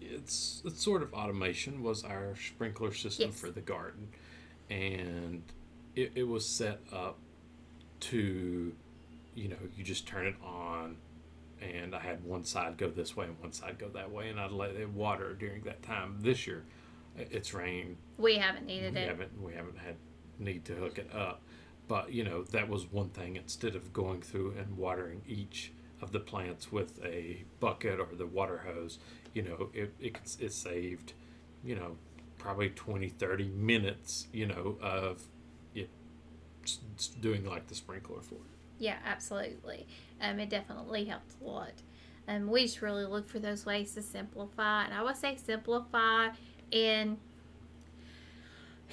it's 0.00 0.62
it's 0.64 0.82
sort 0.82 1.02
of 1.02 1.14
automation 1.14 1.82
was 1.82 2.04
our 2.04 2.34
sprinkler 2.36 2.92
system 2.92 3.30
Yes. 3.30 3.40
for 3.40 3.50
the 3.50 3.60
garden, 3.62 4.08
and 4.68 5.42
it, 5.96 6.12
it 6.14 6.24
was 6.24 6.46
set 6.46 6.80
up 6.92 7.18
to, 8.00 8.72
you 9.34 9.48
know, 9.48 9.56
you 9.76 9.84
just 9.84 10.06
turn 10.06 10.26
it 10.26 10.34
on, 10.44 10.96
and 11.62 11.94
I 11.94 12.00
had 12.00 12.24
one 12.24 12.44
side 12.44 12.76
go 12.76 12.88
this 12.90 13.16
way 13.16 13.26
and 13.26 13.38
one 13.40 13.52
side 13.52 13.78
go 13.78 13.88
that 13.90 14.10
way, 14.10 14.28
and 14.28 14.40
I'd 14.40 14.50
let 14.52 14.70
it 14.76 14.88
water 14.90 15.34
during 15.34 15.62
that 15.62 15.82
time. 15.82 16.16
This 16.20 16.46
year, 16.46 16.64
it's 17.16 17.52
rained 17.54 17.96
We 18.18 18.36
haven't 18.36 18.66
needed 18.66 18.94
we 18.94 19.00
it. 19.00 19.08
haven't 19.08 19.42
we 19.42 19.52
haven't 19.54 19.78
had 19.78 19.96
need 20.38 20.64
to 20.64 20.74
hook 20.74 20.98
it 20.98 21.10
up 21.14 21.42
but 21.88 22.12
you 22.12 22.24
know 22.24 22.42
that 22.44 22.68
was 22.68 22.90
one 22.90 23.10
thing 23.10 23.36
instead 23.36 23.76
of 23.76 23.92
going 23.92 24.22
through 24.22 24.54
and 24.58 24.76
watering 24.76 25.20
each 25.28 25.72
of 26.00 26.10
the 26.10 26.18
plants 26.18 26.72
with 26.72 26.98
a 27.04 27.44
bucket 27.60 28.00
or 28.00 28.08
the 28.16 28.26
water 28.26 28.62
hose 28.66 28.98
you 29.34 29.42
know 29.42 29.68
it, 29.74 29.92
it, 30.00 30.16
it 30.40 30.52
saved 30.52 31.12
you 31.62 31.74
know 31.74 31.96
probably 32.38 32.70
20 32.70 33.08
30 33.10 33.48
minutes 33.50 34.26
you 34.32 34.46
know 34.46 34.76
of 34.80 35.22
it 35.74 35.90
doing 37.20 37.44
like 37.44 37.66
the 37.68 37.74
sprinkler 37.74 38.20
for 38.22 38.34
it 38.36 38.51
Yeah, 38.82 38.96
absolutely. 39.06 39.86
Um, 40.20 40.40
it 40.40 40.50
definitely 40.50 41.04
helped 41.04 41.36
a 41.40 41.44
lot. 41.44 41.70
Um, 42.26 42.50
we 42.50 42.62
just 42.62 42.82
really 42.82 43.04
look 43.04 43.28
for 43.28 43.38
those 43.38 43.64
ways 43.64 43.94
to 43.94 44.02
simplify, 44.02 44.86
and 44.86 44.92
I 44.92 45.04
would 45.04 45.16
say 45.16 45.36
simplify 45.36 46.30
and 46.72 47.16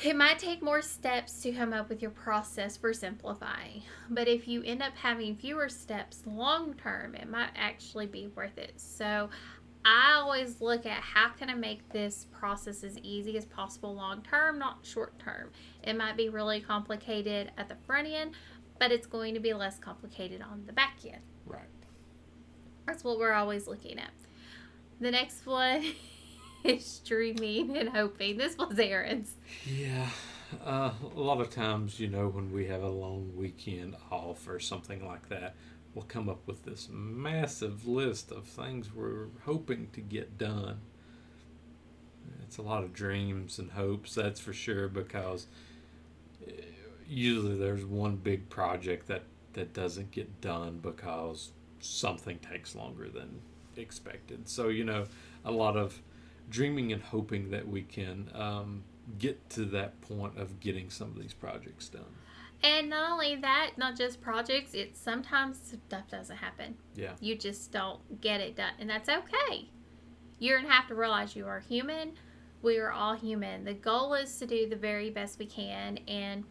It 0.04 0.16
might 0.16 0.38
take 0.38 0.62
more 0.62 0.84
steps 0.84 1.42
to 1.42 1.52
come 1.52 1.74
up 1.74 1.90
with 1.90 2.04
your 2.04 2.12
process 2.12 2.78
for 2.78 2.94
simplifying, 2.94 3.82
but 4.12 4.28
if 4.28 4.48
you 4.48 4.62
end 4.64 4.84
up 4.84 4.96
having 4.96 5.36
fewer 5.36 5.68
steps 5.70 6.22
long 6.28 6.76
term, 6.76 7.16
it 7.16 7.28
might 7.28 7.50
actually 7.56 8.06
be 8.06 8.28
worth 8.28 8.60
it. 8.60 8.74
So, 8.78 9.30
I 9.86 10.20
always 10.22 10.60
look 10.62 10.86
at 10.86 11.02
how 11.02 11.30
can 11.30 11.50
I 11.50 11.56
make 11.56 11.88
this 11.90 12.28
process 12.32 12.84
as 12.84 12.98
easy 13.00 13.38
as 13.38 13.46
possible 13.46 13.96
long 13.96 14.22
term, 14.22 14.60
not 14.60 14.80
short 14.84 15.18
term. 15.20 15.52
It 15.84 15.96
might 15.98 16.18
be 16.18 16.28
really 16.30 16.60
complicated 16.60 17.52
at 17.58 17.70
the 17.70 17.76
front 17.88 18.08
end, 18.08 18.34
but 18.80 18.92
it's 18.92 19.08
going 19.08 19.34
to 19.34 19.40
be 19.40 19.54
less 19.54 19.78
complicated 19.78 20.42
on 20.42 20.64
the 20.66 20.74
back 20.74 20.98
end. 21.06 21.22
right 21.46 21.62
That's 22.88 23.04
what 23.04 23.20
we're 23.20 23.34
always 23.34 23.68
looking 23.68 24.00
at. 24.00 24.12
The 25.00 25.12
next 25.12 25.46
one 25.46 25.84
is 26.64 27.00
dreaming 27.06 27.78
and 27.78 27.90
hoping. 27.90 28.38
This 28.38 28.58
was 28.58 28.80
Aaron's. 28.80 29.36
Yeah, 29.66 30.10
uh, 30.66 30.92
a 31.16 31.20
lot 31.20 31.42
of 31.42 31.50
times, 31.50 32.00
you 32.00 32.08
know, 32.08 32.28
when 32.28 32.52
we 32.52 32.66
have 32.68 32.82
a 32.82 32.90
long 32.90 33.32
weekend 33.36 33.96
off 34.12 34.48
or 34.48 34.60
something 34.60 35.06
like 35.06 35.30
that, 35.30 35.56
we'll 35.94 36.06
come 36.06 36.30
up 36.30 36.46
with 36.48 36.64
this 36.64 36.88
massive 36.92 37.88
list 37.88 38.32
of 38.32 38.46
things 38.46 38.94
we're 38.94 39.28
hoping 39.46 39.90
to 39.94 40.02
get 40.02 40.38
done. 40.38 40.80
It's 42.44 42.58
a 42.58 42.62
lot 42.62 42.84
of 42.84 42.94
dreams 42.94 43.60
and 43.60 43.72
hopes, 43.72 44.16
that's 44.16 44.40
for 44.40 44.54
sure, 44.54 44.88
because 44.88 45.48
usually 47.10 47.58
there's 47.58 47.84
one 47.84 48.16
big 48.16 48.50
project 48.50 49.08
that, 49.08 49.24
that 49.54 49.74
doesn't 49.74 50.12
get 50.12 50.42
done 50.42 50.80
because 50.82 51.52
something 51.80 52.38
takes 52.40 52.76
longer 52.76 53.10
than 53.10 53.42
expected. 53.76 54.48
So, 54.48 54.70
you 54.70 54.84
know, 54.84 55.06
a 55.44 55.52
lot 55.52 55.76
of 55.76 56.02
dreaming 56.50 56.94
and 56.94 57.02
hoping 57.02 57.50
that 57.52 57.68
we 57.68 57.82
can 57.82 58.30
um, 58.34 58.84
get 59.18 59.50
to 59.52 59.66
that 59.66 60.00
point 60.02 60.38
of 60.38 60.60
getting 60.60 60.90
some 60.90 61.10
of 61.10 61.20
these 61.20 61.34
projects 61.34 61.90
done. 61.90 62.04
And 62.62 62.90
not 62.90 63.12
only 63.12 63.38
that, 63.38 63.72
not 63.78 63.96
just 63.96 64.20
projects, 64.20 64.74
it's 64.74 65.00
sometimes 65.00 65.58
stuff 65.88 66.10
doesn't 66.10 66.36
happen. 66.36 66.76
Yeah. 66.96 67.14
You 67.22 67.36
just 67.36 67.72
don't 67.72 68.22
get 68.22 68.42
it 68.42 68.56
done. 68.56 68.74
And 68.80 68.90
that's 68.90 69.08
okay. 69.08 69.70
You're 70.40 70.58
going 70.58 70.68
to 70.68 70.74
have 70.74 70.88
to 70.90 70.96
realize 70.96 71.36
you 71.36 71.48
are 71.48 71.62
human. 71.62 72.14
We 72.62 72.78
are 72.78 72.92
all 72.92 73.16
human. 73.16 73.64
The 73.64 73.74
goal 73.74 74.14
is 74.14 74.38
to 74.40 74.46
do 74.46 74.68
the 74.68 74.76
very 74.76 75.10
best 75.10 75.40
we 75.40 75.46
can. 75.46 76.00
And 76.08 76.44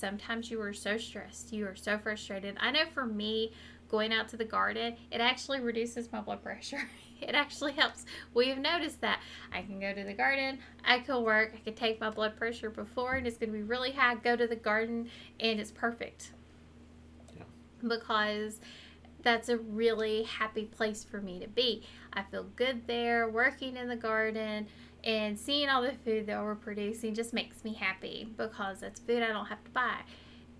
sometimes 0.00 0.50
you 0.50 0.60
are 0.62 0.72
so 0.72 0.96
stressed. 0.96 1.52
You 1.52 1.66
are 1.66 1.76
so 1.76 1.98
frustrated. 1.98 2.56
I 2.58 2.70
know 2.70 2.84
for 2.92 3.04
me, 3.04 3.52
going 3.88 4.12
out 4.12 4.28
to 4.28 4.36
the 4.36 4.44
garden, 4.44 4.96
it 5.10 5.20
actually 5.20 5.60
reduces 5.60 6.10
my 6.10 6.20
blood 6.20 6.42
pressure. 6.42 6.88
it 7.20 7.34
actually 7.34 7.72
helps. 7.72 8.06
We 8.32 8.48
have 8.48 8.58
noticed 8.58 9.00
that 9.02 9.20
I 9.52 9.62
can 9.62 9.78
go 9.78 9.92
to 9.92 10.04
the 10.04 10.14
garden, 10.14 10.58
I 10.84 11.00
can 11.00 11.22
work, 11.22 11.52
I 11.54 11.58
can 11.58 11.74
take 11.74 12.00
my 12.00 12.10
blood 12.10 12.36
pressure 12.36 12.70
before, 12.70 13.14
and 13.14 13.26
it's 13.26 13.36
going 13.36 13.52
to 13.52 13.56
be 13.56 13.62
really 13.62 13.92
high. 13.92 14.14
Go 14.14 14.36
to 14.36 14.46
the 14.46 14.56
garden, 14.56 15.10
and 15.38 15.60
it's 15.60 15.70
perfect. 15.70 16.32
Yeah. 17.36 17.42
Because 17.86 18.60
that's 19.22 19.48
a 19.50 19.58
really 19.58 20.22
happy 20.22 20.64
place 20.64 21.04
for 21.04 21.20
me 21.20 21.40
to 21.40 21.48
be. 21.48 21.82
I 22.12 22.22
feel 22.22 22.44
good 22.56 22.86
there, 22.86 23.28
working 23.28 23.76
in 23.76 23.88
the 23.88 23.96
garden, 23.96 24.66
and 25.04 25.38
seeing 25.38 25.68
all 25.68 25.82
the 25.82 25.92
food 26.04 26.26
that 26.26 26.42
we're 26.42 26.54
producing 26.54 27.14
just 27.14 27.32
makes 27.32 27.64
me 27.64 27.74
happy 27.74 28.28
because 28.36 28.80
that's 28.80 29.00
food 29.00 29.22
I 29.22 29.28
don't 29.28 29.46
have 29.46 29.64
to 29.64 29.70
buy. 29.70 30.00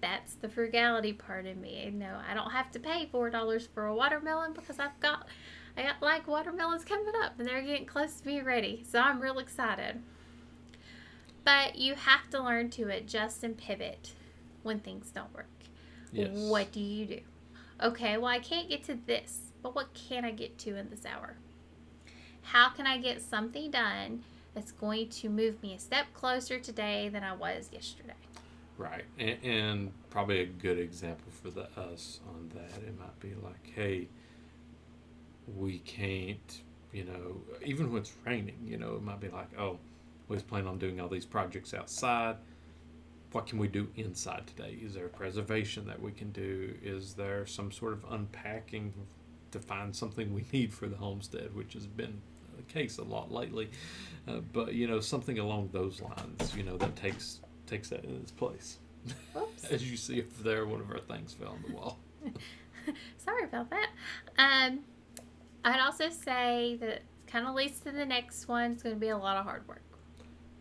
That's 0.01 0.35
the 0.35 0.49
frugality 0.49 1.13
part 1.13 1.47
of 1.47 1.57
me. 1.59 1.85
You 1.85 1.91
know, 1.91 2.17
I 2.29 2.35
don't 2.35 2.51
have 2.51 2.71
to 2.73 2.81
pay 2.81 3.09
four 3.11 3.31
dollars 3.31 3.69
for 3.73 3.87
a 3.87 3.95
watermelon 3.95 4.53
because 4.53 4.79
I've 4.79 4.99
got 5.01 5.27
I 5.77 5.83
got 5.83 6.01
like 6.01 6.27
watermelons 6.27 6.85
coming 6.85 7.13
up 7.23 7.39
and 7.39 7.47
they're 7.47 7.63
getting 7.63 7.87
close 7.87 8.15
to 8.17 8.25
being 8.25 8.45
ready. 8.45 8.85
So 8.89 8.99
I'm 8.99 9.21
real 9.21 9.39
excited. 9.39 10.03
But 11.45 11.77
you 11.77 11.95
have 11.95 12.29
to 12.31 12.43
learn 12.43 12.71
to 12.71 12.89
adjust 12.91 13.45
and 13.45 13.57
pivot 13.57 14.13
when 14.63 14.81
things 14.81 15.11
don't 15.11 15.35
work. 15.35 15.47
Yes. 16.13 16.31
What 16.33 16.73
do 16.73 16.81
you 16.81 17.07
do? 17.07 17.21
Okay, 17.83 18.19
well, 18.19 18.27
I 18.27 18.41
can't 18.41 18.69
get 18.69 18.85
to 18.85 18.99
this, 19.07 19.53
but 19.63 19.75
what 19.75 19.95
can 19.95 20.25
I 20.25 20.33
get 20.33 20.59
to 20.59 20.77
in 20.77 20.91
this 20.91 21.07
hour? 21.07 21.37
How 22.43 22.69
can 22.71 22.87
I 22.87 22.99
get 22.99 23.23
something 23.23 23.71
done 23.71 24.23
that's 24.55 24.73
going 24.73 25.09
to 25.09 25.29
move 25.29 25.63
me 25.63 25.75
a 25.75 25.79
step 25.79 26.07
closer 26.13 26.59
today 26.59 27.09
than 27.09 27.23
I 27.23 27.35
was 27.35 27.71
yesterday? 27.73 28.15
Right, 28.77 29.05
and, 29.19 29.37
and 29.45 29.93
probably 30.09 30.41
a 30.41 30.47
good 30.47 30.79
example 30.79 31.31
for 31.31 31.51
the 31.51 31.69
us 31.79 32.21
on 32.29 32.51
that 32.55 32.83
it 32.83 32.99
might 32.99 33.19
be 33.21 33.35
like, 33.43 33.71
hey, 33.75 34.09
we 35.57 35.79
can't, 35.81 36.63
you 36.93 37.05
know, 37.05 37.41
even 37.65 37.93
when 37.93 38.03
it's 38.03 38.13
raining, 38.25 38.59
you 38.65 38.79
know, 38.79 38.95
it 38.95 39.03
might 39.03 39.21
be 39.21 39.29
like, 39.29 39.49
oh, 39.59 39.79
we 40.29 40.37
was 40.37 40.43
planning 40.43 40.69
on 40.69 40.79
doing 40.79 41.01
all 41.01 41.09
these 41.09 41.27
projects 41.27 41.75
outside. 41.75 42.37
What 43.33 43.47
can 43.47 43.59
we 43.59 43.69
do 43.69 43.89
inside 43.97 44.47
today? 44.47 44.79
Is 44.83 44.95
there 44.95 45.07
a 45.07 45.11
preservation 45.11 45.87
that 45.87 46.01
we 46.01 46.13
can 46.13 46.33
do? 46.33 46.75
Is 46.83 47.15
there 47.15 47.47
some 47.47 47.71
sort 47.71 47.93
of 47.93 48.05
unpacking 48.11 48.93
to 49.51 49.59
find 49.59 49.95
something 49.95 50.33
we 50.33 50.45
need 50.53 50.73
for 50.73 50.89
the 50.89 50.97
homestead, 50.97 51.55
which 51.55 51.75
has 51.75 51.87
been 51.87 52.23
the 52.67 52.73
case 52.73 52.99
a 52.99 53.05
lot 53.05 53.33
lately? 53.33 53.71
Uh, 54.29 54.39
but 54.53 54.75
you 54.75 54.87
know, 54.87 55.01
something 55.01 55.39
along 55.39 55.71
those 55.73 56.01
lines, 56.01 56.55
you 56.57 56.63
know, 56.63 56.77
that 56.77 56.97
takes 56.97 57.41
takes 57.67 57.89
that 57.89 58.05
in 58.05 58.17
its 58.17 58.33
place. 58.33 58.79
As 59.71 59.89
you 59.89 59.97
see 59.97 60.21
up 60.21 60.27
there, 60.43 60.67
one 60.67 60.81
of 60.81 60.91
our 60.91 60.99
things 60.99 61.33
fell 61.33 61.53
on 61.53 61.65
the 61.67 61.75
wall. 61.75 61.99
Sorry 63.19 63.45
about 63.45 63.71
that. 63.71 63.89
Um, 64.39 64.81
I'd 65.65 65.81
also 65.81 66.11
say 66.11 66.77
that 66.81 67.03
kind 67.27 67.47
of 67.47 67.55
leads 67.55 67.81
to 67.81 67.93
the 67.93 68.05
next 68.05 68.49
one. 68.49 68.73
It's 68.73 68.83
going 68.83 68.95
to 68.97 69.01
be 69.01 69.09
a 69.09 69.17
lot 69.17 69.37
of 69.37 69.45
hard 69.45 69.67
work. 69.69 69.83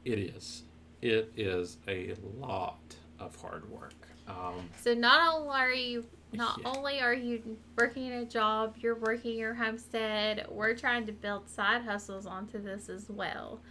It 0.06 0.20
is. 0.20 0.64
It 1.02 1.32
is 1.36 1.78
a 1.88 2.14
lot 2.38 2.80
of 3.20 3.36
hard 3.36 3.70
work. 3.70 3.94
Um, 4.28 4.70
So 4.80 4.94
not 4.94 5.34
only 5.36 5.50
are 5.50 5.74
you 5.74 6.06
not 6.34 6.60
Yeah. 6.62 6.72
only 6.76 7.00
are 7.02 7.14
you 7.14 7.58
working 7.78 8.12
a 8.12 8.26
job, 8.26 8.76
you're 8.78 8.96
working 8.96 9.38
your 9.38 9.54
homestead. 9.56 10.46
We're 10.50 10.76
trying 10.76 11.06
to 11.08 11.12
build 11.12 11.50
side 11.50 11.84
hustles 11.84 12.26
onto 12.26 12.62
this 12.62 12.90
as 12.90 13.10
well. 13.10 13.62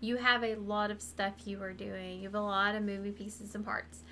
You 0.00 0.16
have 0.16 0.44
a 0.44 0.54
lot 0.54 0.90
of 0.90 1.02
stuff 1.02 1.34
you 1.46 1.60
are 1.62 1.72
doing. 1.72 2.18
You 2.20 2.24
have 2.28 2.34
a 2.34 2.40
lot 2.40 2.74
of 2.74 2.82
moving 2.82 3.12
pieces 3.12 3.54
and 3.54 3.64
parts. 3.64 4.04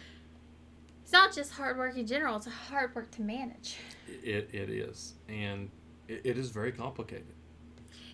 It's 1.02 1.12
not 1.12 1.32
just 1.32 1.52
hard 1.52 1.78
work 1.78 1.96
in 1.96 2.06
general. 2.06 2.36
It's 2.36 2.46
hard 2.46 2.94
work 2.94 3.10
to 3.12 3.22
manage. 3.22 3.76
it, 4.08 4.50
it 4.52 4.68
is. 4.68 5.14
And 5.28 5.70
it, 6.08 6.22
it 6.24 6.38
is 6.38 6.50
very 6.50 6.72
complicated. 6.72 7.32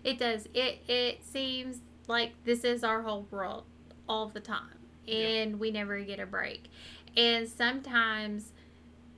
It 0.05 0.19
does. 0.19 0.47
It 0.53 0.83
it 0.89 1.25
seems 1.25 1.79
like 2.09 2.33
this 2.45 2.65
is 2.65 2.83
our 2.85 3.03
whole 3.03 3.27
world 3.31 3.65
all 4.09 4.29
the 4.29 4.41
time, 4.41 4.79
and 5.09 5.59
we 5.61 5.71
never 5.71 6.01
get 6.01 6.19
a 6.19 6.27
break. 6.27 6.65
And 7.17 7.49
sometimes 7.49 8.52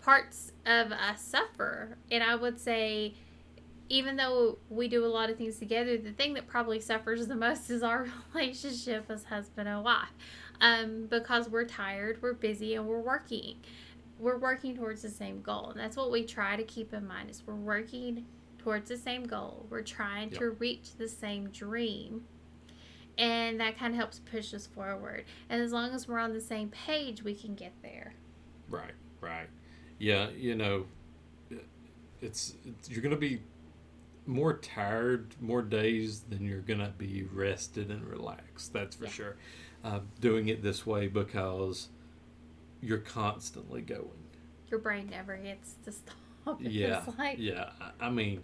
parts 0.04 0.52
of 0.66 0.92
us 0.92 1.22
suffer. 1.22 1.96
And 2.10 2.22
I 2.22 2.34
would 2.34 2.60
say, 2.60 3.14
even 3.88 4.16
though 4.16 4.58
we 4.68 4.88
do 4.88 5.04
a 5.04 5.08
lot 5.08 5.30
of 5.30 5.38
things 5.38 5.58
together, 5.58 5.96
the 5.96 6.12
thing 6.12 6.34
that 6.34 6.46
probably 6.46 6.80
suffers 6.80 7.26
the 7.26 7.34
most 7.34 7.70
is 7.70 7.82
our 7.82 8.06
relationship 8.34 9.06
as 9.08 9.24
husband 9.24 9.68
and 9.68 9.82
wife, 9.82 10.12
um, 10.60 11.06
because 11.08 11.48
we're 11.48 11.64
tired, 11.64 12.18
we're 12.20 12.34
busy, 12.34 12.74
and 12.74 12.86
we're 12.86 13.00
working. 13.00 13.56
We're 14.18 14.38
working 14.38 14.76
towards 14.76 15.02
the 15.02 15.10
same 15.10 15.42
goal, 15.42 15.70
and 15.70 15.80
that's 15.80 15.96
what 15.96 16.10
we 16.10 16.24
try 16.24 16.56
to 16.56 16.62
keep 16.62 16.92
in 16.92 17.06
mind: 17.06 17.30
is 17.30 17.42
we're 17.44 17.54
working 17.54 18.26
towards 18.58 18.88
the 18.88 18.96
same 18.96 19.24
goal. 19.24 19.66
We're 19.68 19.82
trying 19.82 20.30
to 20.30 20.50
reach 20.50 20.96
the 20.96 21.08
same 21.08 21.48
dream. 21.50 22.22
And 23.16 23.60
that 23.60 23.78
kind 23.78 23.92
of 23.92 23.98
helps 23.98 24.18
push 24.18 24.54
us 24.54 24.66
forward. 24.66 25.24
And 25.48 25.62
as 25.62 25.72
long 25.72 25.92
as 25.92 26.08
we're 26.08 26.18
on 26.18 26.32
the 26.32 26.40
same 26.40 26.70
page, 26.70 27.22
we 27.22 27.34
can 27.34 27.54
get 27.54 27.72
there. 27.82 28.14
Right, 28.68 28.94
right. 29.20 29.48
Yeah, 29.98 30.28
you 30.30 30.54
know, 30.54 30.86
it's, 32.20 32.54
it's 32.64 32.90
you're 32.90 33.02
going 33.02 33.10
to 33.14 33.16
be 33.16 33.40
more 34.26 34.56
tired 34.58 35.34
more 35.40 35.60
days 35.62 36.20
than 36.30 36.44
you're 36.46 36.60
going 36.60 36.78
to 36.80 36.92
be 36.96 37.24
rested 37.32 37.90
and 37.90 38.04
relaxed. 38.06 38.72
That's 38.72 38.96
for 38.96 39.04
Yeah. 39.04 39.10
sure. 39.10 39.36
Uh, 39.84 40.00
doing 40.20 40.48
it 40.48 40.62
this 40.62 40.86
way 40.86 41.08
because 41.08 41.88
you're 42.80 42.98
constantly 42.98 43.82
going. 43.82 44.08
Your 44.70 44.80
brain 44.80 45.08
never 45.10 45.36
gets 45.36 45.74
to 45.84 45.92
stop. 45.92 46.16
Yeah, 46.60 47.02
like, 47.18 47.36
yeah. 47.38 47.70
I- 47.80 48.06
I 48.06 48.10
mean, 48.10 48.42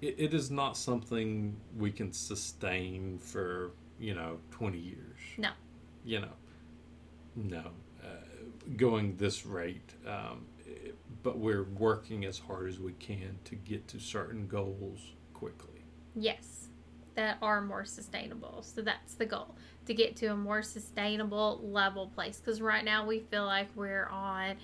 it, 0.00 0.14
it 0.18 0.34
is 0.34 0.50
not 0.50 0.76
something 0.78 1.54
we 1.76 1.90
can 1.90 2.10
sustain 2.12 3.18
for 3.18 3.72
you 4.00 4.14
know 4.14 4.38
twenty 4.50 4.78
years. 4.78 5.18
No. 5.38 5.50
You 6.06 6.20
know, 6.20 6.32
no. 7.36 7.64
Uh, 8.02 8.06
going 8.78 9.16
this 9.16 9.44
rate, 9.46 9.92
um, 10.06 10.46
but 11.24 11.38
we're 11.38 11.64
working 11.64 12.24
as 12.24 12.38
hard 12.38 12.68
as 12.68 12.78
we 12.78 12.92
can 12.92 13.38
to 13.46 13.56
get 13.56 13.88
to 13.88 13.98
certain 13.98 14.46
goals 14.46 15.00
quickly. 15.32 15.84
yes, 16.14 16.68
that 17.16 17.38
are 17.42 17.60
more 17.60 17.84
sustainable. 17.84 18.60
So 18.62 18.82
that's 18.82 19.14
the 19.14 19.24
goal 19.26 19.54
to 19.86 19.94
get 19.94 20.16
to 20.16 20.26
a 20.26 20.36
more 20.36 20.62
sustainable 20.62 21.60
level 21.62 22.08
place. 22.08 22.40
Because 22.40 22.60
right 22.60 22.84
now 22.84 23.06
we 23.06 23.20
feel 23.20 23.44
like 23.46 23.68
we're 23.76 24.06
on 24.08 24.56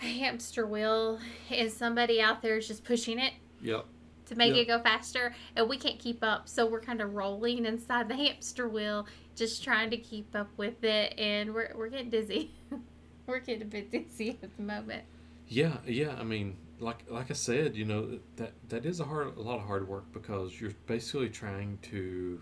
a 0.00 0.04
hamster 0.06 0.66
wheel 0.66 1.18
and 1.50 1.70
somebody 1.70 2.20
out 2.22 2.40
there 2.42 2.56
is 2.56 2.66
just 2.68 2.84
pushing 2.84 3.18
it 3.18 3.34
Yep. 3.62 3.84
to 4.26 4.34
make 4.34 4.54
Yeah. 4.54 4.62
it 4.62 4.66
go 4.66 4.82
faster 4.82 5.34
and 5.54 5.68
we 5.68 5.76
can't 5.78 5.98
keep 5.98 6.22
up 6.24 6.48
so 6.48 6.66
we're 6.66 6.80
kind 6.82 7.00
of 7.02 7.14
rolling 7.14 7.64
inside 7.66 8.08
the 8.08 8.16
hamster 8.16 8.68
wheel 8.68 9.06
just 9.34 9.62
trying 9.64 9.88
to 9.90 9.96
keep 9.98 10.34
up 10.34 10.48
with 10.58 10.84
it 10.84 11.18
and 11.18 11.52
we're, 11.54 11.72
we're 11.74 11.88
getting 11.88 12.10
dizzy 12.10 12.50
we're 13.26 13.40
getting 13.40 13.62
a 13.62 13.66
bit 13.66 13.90
dizzy 13.90 14.38
at 14.42 14.54
the 14.58 14.62
moment 14.62 15.04
Yeah, 15.48 15.76
yeah. 15.86 16.14
I 16.18 16.24
mean, 16.24 16.56
like 16.80 17.04
like 17.10 17.30
I 17.30 17.34
said, 17.34 17.76
you 17.76 17.84
know 17.84 18.18
that 18.36 18.52
that 18.68 18.84
is 18.84 19.00
a 19.00 19.04
hard 19.04 19.36
a 19.36 19.40
lot 19.40 19.56
of 19.60 19.66
hard 19.66 19.86
work 19.88 20.12
because 20.12 20.60
you're 20.60 20.72
basically 20.86 21.28
trying 21.28 21.78
to 21.82 22.40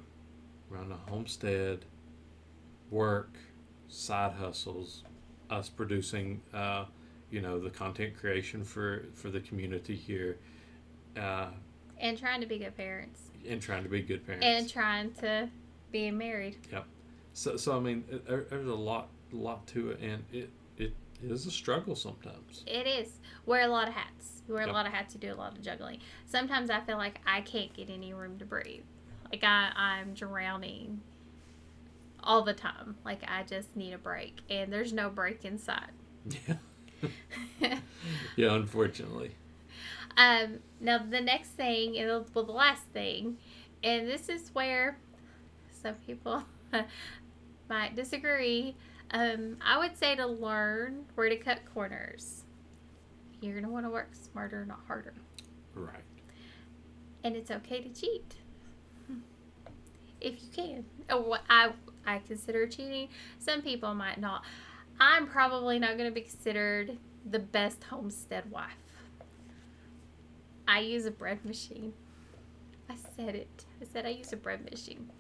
run 0.71 0.91
a 0.93 1.11
homestead, 1.11 1.85
work, 2.91 3.33
side 3.89 4.33
hustles, 4.33 5.05
us 5.51 5.69
producing, 5.69 6.41
uh, 6.53 6.85
you 7.31 7.41
know, 7.41 7.59
the 7.61 7.71
content 7.71 8.17
creation 8.17 8.65
for 8.65 9.05
for 9.15 9.31
the 9.31 9.41
community 9.41 9.95
here, 9.95 10.39
uh, 11.17 11.49
and 11.99 12.19
trying 12.19 12.41
to 12.41 12.47
be 12.47 12.59
good 12.59 12.77
parents 12.77 13.21
and 13.47 13.61
trying 13.61 13.83
to 13.83 13.89
be 13.91 14.01
good 14.01 14.27
parents. 14.27 14.47
and 14.47 14.71
trying 14.71 15.13
to 15.13 15.49
be 15.93 16.11
married 16.11 16.57
Yep. 16.73 16.87
so 17.35 17.57
so 17.59 17.77
I 17.77 17.81
mean, 17.81 18.05
it- 18.11 18.27
there's 18.51 18.67
a 18.67 18.75
lot 18.75 19.09
lot 19.33 19.67
to 19.69 19.91
it, 19.91 20.01
and 20.01 20.25
it 20.33 20.49
it 20.79 20.93
is 21.31 21.47
a 21.47 21.51
struggle 21.51 21.95
sometimes. 21.97 22.63
it 22.67 22.87
is 22.87 23.21
wear 23.47 23.63
a 23.63 23.69
lot 23.69 23.89
of 23.89 23.95
hats 23.95 24.43
you 24.49 24.55
wear 24.55 24.65
Yep. 24.65 24.71
a 24.71 24.73
lot 24.75 24.87
of 24.87 24.93
hats 24.93 25.15
you 25.15 25.21
do 25.21 25.33
a 25.33 25.35
lot 25.37 25.53
of 25.57 25.63
juggling 25.63 25.99
sometimes 26.27 26.71
i 26.71 26.81
feel 26.81 26.97
like 26.99 27.21
i 27.27 27.41
can't 27.41 27.73
get 27.75 27.89
any 27.91 28.13
room 28.15 28.39
to 28.39 28.45
breathe 28.45 28.83
like 29.31 29.43
I, 29.45 29.71
i'm 29.77 30.15
drowning 30.15 31.01
all 32.23 32.43
the 32.43 32.55
time 32.55 32.97
like 33.05 33.21
i 33.29 33.43
just 33.43 33.75
need 33.77 33.93
a 33.93 33.99
break 33.99 34.41
and 34.51 34.73
there's 34.73 34.93
no 34.93 35.09
break 35.11 35.45
inside 35.45 35.91
Yeah. 36.47 36.57
yeah, 38.37 38.55
unfortunately. 38.55 39.33
Um, 40.17 40.61
now 40.81 40.99
the 40.99 41.21
next 41.21 41.51
thing, 41.51 41.99
and 41.99 42.09
well, 42.35 42.45
the 42.45 42.53
last 42.53 42.85
thing, 42.95 43.37
and 43.83 44.09
this 44.09 44.29
is 44.31 44.49
where 44.55 44.97
some 45.83 45.95
people 46.07 46.45
might 47.69 47.95
disagree. 47.95 48.75
Um, 49.15 49.57
I 49.65 49.79
would 49.79 49.97
say 49.97 50.15
to 50.17 50.27
learn 50.27 51.07
where 51.15 51.29
to 51.31 51.37
cut 51.37 51.61
corners. 51.73 52.43
You're 53.41 53.55
gonna 53.55 53.73
want 53.73 53.87
to 53.87 53.91
work 53.91 54.09
smarter, 54.15 54.67
not 54.67 54.81
harder, 54.87 55.15
Right. 55.75 56.03
and 57.23 57.37
it's 57.37 57.51
okay 57.51 57.81
to 57.81 57.89
cheat 57.91 58.35
if 60.21 60.43
you 60.43 60.49
can. 60.55 60.85
Oh, 61.11 61.37
I 61.49 61.73
I 62.07 62.19
consider 62.27 62.67
cheating. 62.67 63.09
Some 63.39 63.63
people 63.63 63.95
might 63.95 64.19
not. 64.19 64.43
I'm 64.99 65.27
probably 65.27 65.79
not 65.79 65.97
going 65.99 66.09
to 66.09 66.15
be 66.15 66.21
considered 66.21 66.99
the 67.29 67.39
best 67.39 67.83
homestead 67.85 68.51
wife. 68.51 68.71
I 70.69 70.81
use 70.81 71.05
a 71.05 71.11
bread 71.11 71.45
machine. 71.45 71.93
I 72.89 72.95
said 73.17 73.35
it. 73.35 73.65
I 73.81 73.85
said 73.85 74.07
I 74.07 74.11
use 74.11 74.33
a 74.33 74.37
bread 74.37 74.71
machine. 74.71 75.11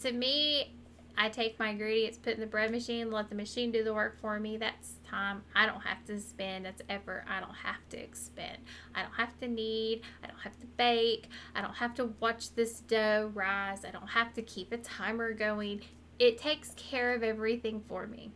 To 0.00 0.12
me, 0.12 0.74
I 1.16 1.28
take 1.28 1.58
my 1.58 1.70
ingredients, 1.70 2.18
put 2.18 2.34
in 2.34 2.40
the 2.40 2.46
bread 2.46 2.70
machine, 2.70 3.10
let 3.10 3.28
the 3.28 3.34
machine 3.34 3.70
do 3.70 3.84
the 3.84 3.92
work 3.92 4.20
for 4.20 4.40
me. 4.40 4.56
That's 4.56 4.94
time 5.08 5.42
I 5.54 5.66
don't 5.66 5.80
have 5.80 6.04
to 6.06 6.18
spend. 6.20 6.64
That's 6.64 6.82
effort 6.88 7.24
I 7.28 7.40
don't 7.40 7.54
have 7.54 7.88
to 7.90 7.98
expend. 7.98 8.58
I 8.94 9.02
don't 9.02 9.14
have 9.14 9.38
to 9.40 9.48
knead. 9.48 10.02
I 10.22 10.26
don't 10.26 10.40
have 10.40 10.58
to 10.60 10.66
bake. 10.66 11.28
I 11.54 11.60
don't 11.60 11.74
have 11.74 11.94
to 11.94 12.06
watch 12.20 12.54
this 12.54 12.80
dough 12.80 13.30
rise. 13.34 13.84
I 13.84 13.90
don't 13.90 14.08
have 14.08 14.32
to 14.34 14.42
keep 14.42 14.72
a 14.72 14.78
timer 14.78 15.32
going. 15.32 15.82
It 16.18 16.38
takes 16.38 16.72
care 16.76 17.14
of 17.14 17.22
everything 17.22 17.82
for 17.88 18.06
me. 18.06 18.32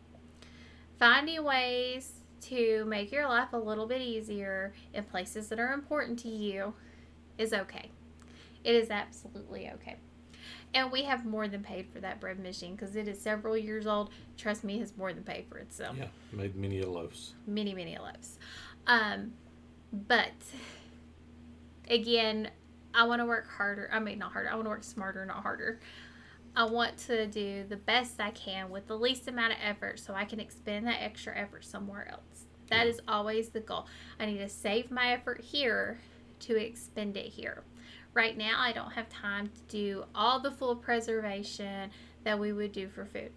Finding 0.99 1.43
ways 1.43 2.11
to 2.41 2.85
make 2.85 3.11
your 3.11 3.27
life 3.27 3.53
a 3.53 3.57
little 3.57 3.87
bit 3.87 4.01
easier 4.01 4.73
in 4.93 5.03
places 5.03 5.49
that 5.49 5.59
are 5.59 5.73
important 5.73 6.19
to 6.19 6.29
you 6.29 6.73
is 7.37 7.53
okay. 7.53 7.91
It 8.63 8.75
is 8.75 8.89
absolutely 8.89 9.69
okay. 9.75 9.97
And 10.73 10.91
we 10.91 11.03
have 11.03 11.25
more 11.25 11.47
than 11.47 11.63
paid 11.63 11.87
for 11.87 11.99
that 12.01 12.19
bread 12.19 12.39
machine 12.39 12.75
because 12.75 12.95
it 12.95 13.07
is 13.07 13.19
several 13.19 13.57
years 13.57 13.87
old. 13.87 14.09
Trust 14.37 14.63
me, 14.63 14.79
has 14.79 14.95
more 14.95 15.11
than 15.13 15.23
paid 15.23 15.45
for 15.49 15.57
itself. 15.57 15.95
Yeah. 15.97 16.07
Made 16.31 16.55
many 16.55 16.81
a 16.81 16.89
loaves. 16.89 17.33
Many, 17.47 17.73
many 17.73 17.95
a 17.95 18.01
loaves. 18.01 18.37
Um, 18.85 19.33
but 19.91 20.33
again, 21.89 22.49
I 22.93 23.05
want 23.05 23.21
to 23.21 23.25
work 23.25 23.47
harder. 23.49 23.89
I 23.91 23.99
mean, 23.99 24.19
not 24.19 24.31
harder. 24.33 24.49
I 24.49 24.55
want 24.55 24.65
to 24.65 24.69
work 24.69 24.83
smarter, 24.83 25.25
not 25.25 25.41
harder. 25.41 25.79
I 26.55 26.63
want 26.65 26.97
to 26.99 27.27
do 27.27 27.63
the 27.67 27.77
best 27.77 28.19
I 28.19 28.31
can 28.31 28.69
with 28.69 28.87
the 28.87 28.97
least 28.97 29.27
amount 29.27 29.53
of 29.53 29.59
effort 29.61 29.99
so 29.99 30.13
I 30.13 30.25
can 30.25 30.39
expend 30.39 30.87
that 30.87 31.01
extra 31.01 31.37
effort 31.37 31.63
somewhere 31.65 32.07
else. 32.11 32.45
That 32.69 32.85
Yeah. 32.85 32.91
is 32.93 33.01
always 33.07 33.49
the 33.49 33.59
goal. 33.61 33.87
I 34.19 34.25
need 34.25 34.39
to 34.39 34.49
save 34.49 34.89
my 34.91 35.13
effort 35.13 35.41
here 35.41 35.99
to 36.41 36.55
expend 36.55 37.15
it 37.15 37.27
here. 37.27 37.63
Right 38.17 38.35
now, 38.35 38.53
I 38.57 38.71
don't 38.71 38.89
have 38.93 39.07
time 39.09 39.51
to 39.53 39.61
do 39.69 40.03
all 40.15 40.39
the 40.39 40.49
full 40.49 40.75
preservation 40.75 41.91
that 42.23 42.39
we 42.39 42.51
would 42.51 42.71
do 42.71 42.87
for 42.87 43.05
food. 43.05 43.29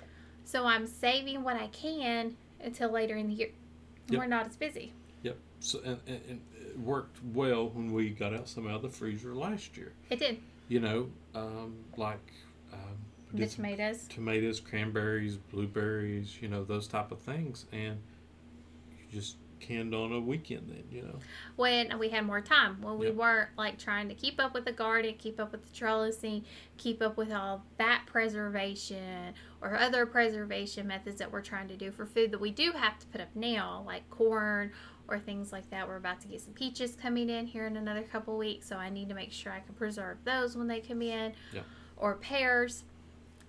So 0.47 0.65
I'm 0.65 0.87
saving 0.87 1.43
what 1.45 1.55
I 1.55 1.67
can 1.67 2.35
until 2.65 2.91
later 2.91 3.15
in 3.15 3.29
the 3.29 3.35
year. 3.35 3.51
Yep. 4.09 4.19
We're 4.19 4.27
not 4.27 4.47
as 4.47 4.57
busy. 4.57 4.95
Yep. 5.23 5.37
So 5.59 5.81
and, 5.85 5.99
and, 6.07 6.21
and 6.31 6.41
it 6.59 6.79
worked 6.79 7.19
well 7.35 7.69
when 7.69 7.93
we 7.93 8.09
got 8.09 8.33
out 8.33 8.49
some 8.49 8.67
out 8.67 8.77
of 8.77 8.81
the 8.81 8.89
freezer 8.89 9.35
last 9.35 9.77
year. 9.77 9.93
It 10.09 10.19
did. 10.19 10.41
You 10.69 10.81
know, 10.81 11.11
um, 11.35 11.75
like 11.99 12.33
um, 12.73 12.79
The 13.35 13.47
tomatoes. 13.49 14.09
tomatoes, 14.09 14.61
cranberries, 14.61 15.37
blueberries, 15.37 16.41
you 16.41 16.49
know, 16.49 16.65
those 16.65 16.89
type 16.89 17.13
of 17.13 17.19
things, 17.19 17.67
and 17.71 17.99
you 18.93 19.21
just 19.21 19.37
canned 19.61 19.95
on 19.95 20.13
a 20.13 20.19
weekend 20.21 20.69
then, 20.69 20.85
you 20.91 21.03
know. 21.03 21.19
when 21.57 21.99
we 21.99 22.09
had 22.09 22.25
more 22.25 22.41
time 22.41 22.81
when 22.81 22.99
we 22.99 23.07
Yep. 23.07 23.15
weren't 23.17 23.49
like 23.59 23.79
trying 23.79 24.09
to 24.09 24.15
keep 24.15 24.41
up 24.41 24.55
with 24.55 24.65
the 24.65 24.73
garden 24.73 25.15
keep 25.19 25.39
up 25.39 25.53
with 25.53 25.63
the 25.65 25.71
trellising 25.79 26.43
keep 26.79 27.01
up 27.03 27.17
with 27.17 27.31
all 27.33 27.63
that 27.79 28.03
preservation 28.07 29.35
or 29.61 29.77
other 29.77 30.07
preservation 30.07 30.87
methods 30.87 31.19
that 31.19 31.31
we're 31.31 31.43
trying 31.43 31.69
to 31.69 31.77
do 31.77 31.91
for 31.91 32.07
food 32.07 32.31
that 32.33 32.41
we 32.41 32.51
do 32.51 32.73
have 32.73 32.99
to 32.99 33.07
put 33.09 33.21
up 33.21 33.29
now 33.35 33.83
like 33.87 34.09
corn 34.11 34.73
or 35.09 35.19
things 35.19 35.53
like 35.53 35.69
that 35.71 35.87
we're 35.87 35.97
about 35.97 36.21
to 36.21 36.29
get 36.29 36.41
some 36.41 36.53
peaches 36.55 36.97
coming 37.01 37.29
in 37.29 37.47
here 37.47 37.67
in 37.67 37.77
another 37.77 38.03
couple 38.03 38.37
weeks 38.39 38.67
so 38.69 38.77
i 38.77 38.89
need 38.89 39.09
to 39.09 39.15
make 39.15 39.33
sure 39.33 39.53
i 39.53 39.61
can 39.61 39.75
preserve 39.75 40.17
those 40.25 40.57
when 40.57 40.67
they 40.67 40.81
come 40.81 41.03
in 41.03 41.33
Yep. 41.53 41.65
or 41.97 42.15
pears 42.17 42.85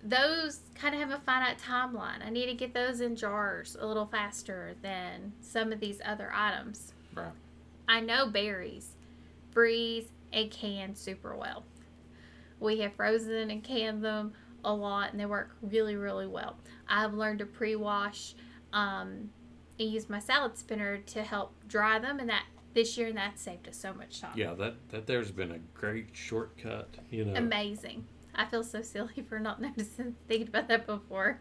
those 0.04 0.62
kind 0.76 0.96
of 0.96 1.02
have 1.02 1.12
a 1.12 1.20
finite 1.24 1.60
timeline 1.60 2.26
i 2.26 2.30
need 2.30 2.48
to 2.48 2.54
get 2.54 2.74
those 2.74 3.02
in 3.02 3.16
jars 3.16 3.78
a 3.80 3.86
little 3.86 4.06
faster 4.08 4.74
than 4.82 5.32
some 5.42 5.72
of 5.72 5.80
these 5.80 6.02
other 6.04 6.32
items 6.34 6.94
Right. 7.16 7.32
I 7.88 8.00
know 8.00 8.28
berries 8.28 8.96
freeze 9.52 10.08
and 10.32 10.50
can 10.50 10.96
super 10.96 11.36
well. 11.36 11.64
We 12.60 12.80
have 12.80 12.94
frozen 12.94 13.52
and 13.52 13.64
canned 13.64 14.04
them 14.04 14.34
a 14.64 14.74
lot, 14.74 15.12
and 15.12 15.20
they 15.20 15.26
work 15.26 15.56
really, 15.62 15.96
really 15.96 16.28
well. 16.28 16.58
I've 16.88 17.14
learned 17.14 17.40
to 17.40 17.46
pre-wash 17.46 18.36
um, 18.72 19.30
and 19.80 19.92
use 19.92 20.10
my 20.10 20.20
salad 20.20 20.58
spinner 20.58 21.00
to 21.00 21.24
help 21.24 21.54
dry 21.68 22.00
them, 22.00 22.20
and 22.20 22.30
that 22.30 22.46
this 22.74 22.98
year, 22.98 23.08
and 23.08 23.18
that 23.18 23.40
saved 23.40 23.68
us 23.68 23.76
so 23.76 23.94
much 23.94 24.22
time. 24.22 24.32
Yeah, 24.36 24.54
that 24.54 24.76
that 24.90 25.08
there's 25.08 25.32
been 25.32 25.52
a 25.52 25.60
great 25.74 26.10
shortcut, 26.14 26.96
you 27.10 27.26
know. 27.26 27.36
Amazing. 27.36 28.06
I 28.36 28.46
feel 28.46 28.64
so 28.64 28.82
silly 28.82 29.24
for 29.28 29.40
not 29.40 29.62
noticing, 29.62 30.16
thinking 30.28 30.48
about 30.48 30.68
that 30.70 30.86
before. 30.86 31.40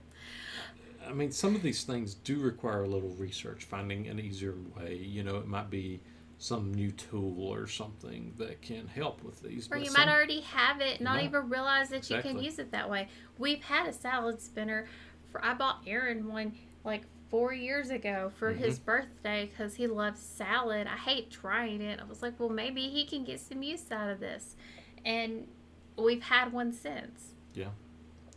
I 1.06 1.12
mean, 1.12 1.32
some 1.32 1.54
of 1.56 1.62
these 1.62 1.84
things 1.84 2.14
do 2.14 2.40
require 2.40 2.82
a 2.84 2.88
little 2.88 3.08
research, 3.10 3.64
finding 3.64 4.06
an 4.08 4.20
easier 4.20 4.54
way. 4.76 4.96
You 4.96 5.22
know, 5.22 5.36
it 5.36 5.46
might 5.46 5.70
be 5.70 6.00
some 6.38 6.72
new 6.72 6.90
tool 6.90 7.48
or 7.48 7.66
something 7.66 8.32
that 8.38 8.62
can 8.62 8.86
help 8.88 9.22
with 9.24 9.42
these. 9.42 9.66
Or 9.66 9.70
but 9.76 9.80
you 9.80 9.90
some- 9.90 10.06
might 10.06 10.12
already 10.12 10.40
have 10.40 10.80
it, 10.80 11.00
not 11.00 11.16
No. 11.18 11.22
even 11.24 11.48
realize 11.50 11.88
that 11.90 12.08
you 12.10 12.20
can 12.22 12.42
use 12.42 12.58
it 12.58 12.70
that 12.72 12.88
way. 12.88 13.08
We've 13.38 13.62
had 13.62 13.86
a 13.88 13.92
salad 13.92 14.40
spinner. 14.40 14.86
For 15.30 15.44
I 15.44 15.54
bought 15.54 15.82
Aaron 15.86 16.26
one 16.26 16.54
like 16.84 17.02
four 17.30 17.52
years 17.52 17.90
ago 17.90 18.32
for 18.36 18.52
his 18.52 18.76
Mm-hmm. 18.76 18.84
birthday 18.86 19.46
because 19.46 19.76
he 19.76 19.86
loves 19.86 20.18
salad. 20.20 20.86
I 20.88 20.96
hate 20.96 21.30
trying 21.30 21.80
it. 21.82 22.00
I 22.00 22.04
was 22.04 22.20
like, 22.20 22.40
well, 22.40 22.48
maybe 22.48 22.88
he 22.88 23.04
can 23.04 23.22
get 23.24 23.38
some 23.38 23.62
use 23.62 23.90
out 23.92 24.10
of 24.10 24.18
this, 24.18 24.56
and 25.04 25.46
we've 26.02 26.22
had 26.22 26.52
one 26.52 26.72
since. 26.72 27.34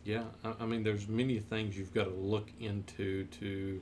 Yeah, 0.06 0.24
I, 0.44 0.54
I 0.60 0.66
mean, 0.66 0.84
there's 0.84 1.08
many 1.08 1.40
things 1.40 1.78
you've 1.78 1.94
got 1.94 2.04
to 2.06 2.10
look 2.10 2.50
into 2.60 3.24
to. 3.40 3.82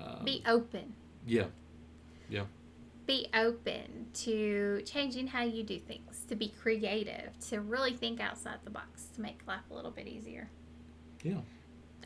Um, 0.00 0.24
Be 0.24 0.40
open. 0.46 0.94
Yeah. 1.26 1.46
Yeah, 2.28 2.44
Be 3.06 3.28
open 3.34 4.06
to 4.14 4.82
changing 4.84 5.26
how 5.28 5.42
you 5.42 5.62
do 5.64 5.78
things. 5.80 6.24
To 6.28 6.36
be 6.36 6.48
creative. 6.60 7.36
To 7.50 7.60
really 7.60 7.92
think 7.94 8.20
outside 8.20 8.58
the 8.64 8.70
box. 8.70 9.06
To 9.14 9.20
make 9.20 9.40
life 9.46 9.60
a 9.70 9.74
little 9.74 9.90
bit 9.90 10.06
easier. 10.06 10.48
yeah, 11.22 11.38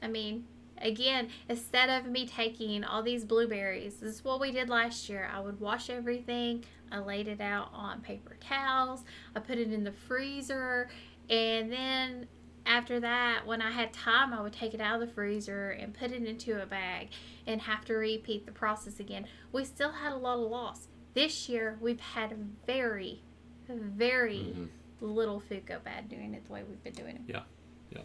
I 0.02 0.08
mean, 0.08 0.44
again, 0.80 1.28
instead 1.48 1.88
of 1.88 2.10
me 2.10 2.26
taking 2.26 2.84
all 2.84 3.02
these 3.02 3.24
blueberries, 3.24 3.96
this 3.96 4.14
is 4.16 4.24
what 4.24 4.40
we 4.40 4.50
did 4.50 4.68
last 4.68 5.08
year. 5.08 5.30
I 5.32 5.40
would 5.40 5.60
wash 5.60 5.90
everything, 5.90 6.64
I 6.90 6.98
laid 6.98 7.28
it 7.28 7.40
out 7.40 7.70
on 7.72 8.00
paper 8.00 8.36
towels, 8.40 9.04
I 9.34 9.40
put 9.40 9.58
it 9.58 9.72
in 9.72 9.84
the 9.84 9.92
freezer, 9.92 10.88
and 11.28 11.70
then 11.70 12.26
after 12.66 13.00
that, 13.00 13.46
when 13.46 13.62
I 13.62 13.70
had 13.70 13.92
time, 13.92 14.32
I 14.32 14.40
would 14.40 14.52
take 14.52 14.74
it 14.74 14.80
out 14.80 15.00
of 15.00 15.08
the 15.08 15.14
freezer 15.14 15.70
and 15.70 15.94
put 15.94 16.12
it 16.12 16.24
into 16.24 16.62
a 16.62 16.66
bag 16.66 17.08
and 17.46 17.60
have 17.62 17.84
to 17.86 17.94
repeat 17.94 18.46
the 18.46 18.52
process 18.52 19.00
again. 19.00 19.26
We 19.52 19.64
still 19.64 19.92
had 19.92 20.12
a 20.12 20.16
lot 20.16 20.34
of 20.38 20.50
loss. 20.50 20.88
This 21.14 21.48
year, 21.48 21.78
we've 21.80 22.00
had 22.00 22.36
very, 22.66 23.22
very 23.68 24.54
mhm, 24.56 24.68
little 25.00 25.40
food 25.40 25.66
go 25.66 25.78
bad 25.82 26.08
doing 26.08 26.34
it 26.34 26.44
the 26.46 26.52
way 26.52 26.62
we've 26.68 26.82
been 26.84 26.92
doing 26.92 27.16
it. 27.16 27.22
Yeah, 27.26 27.42
yeah. 27.90 28.02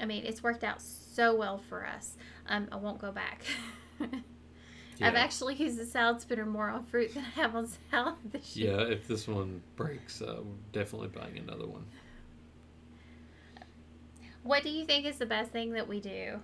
I 0.00 0.06
mean, 0.06 0.24
it's 0.24 0.42
worked 0.42 0.64
out 0.64 0.82
so 0.82 1.34
well 1.34 1.58
for 1.68 1.86
us. 1.86 2.16
Um, 2.48 2.68
I 2.72 2.76
won't 2.76 2.98
go 3.00 3.12
back. 3.12 3.42
yeah. 4.00 4.08
I've 5.02 5.14
actually 5.14 5.54
used 5.54 5.78
the 5.78 5.86
salad 5.86 6.20
spinner 6.20 6.44
more 6.46 6.68
on 6.68 6.84
fruit 6.84 7.14
than 7.14 7.24
I 7.24 7.40
have 7.40 7.54
on 7.54 7.68
salad 7.90 8.16
this 8.32 8.56
year. 8.56 8.72
Yeah, 8.76 8.86
if 8.86 9.06
this 9.06 9.28
one 9.28 9.62
breaks, 9.76 10.20
uh, 10.20 10.40
we're 10.42 10.54
definitely 10.72 11.08
buying 11.08 11.38
another 11.38 11.66
one. 11.66 11.84
What 14.42 14.62
do 14.62 14.68
you 14.70 14.84
think 14.84 15.06
is 15.06 15.16
the 15.16 15.26
best 15.26 15.52
thing 15.52 15.72
that 15.72 15.88
we 15.88 16.00
do 16.00 16.38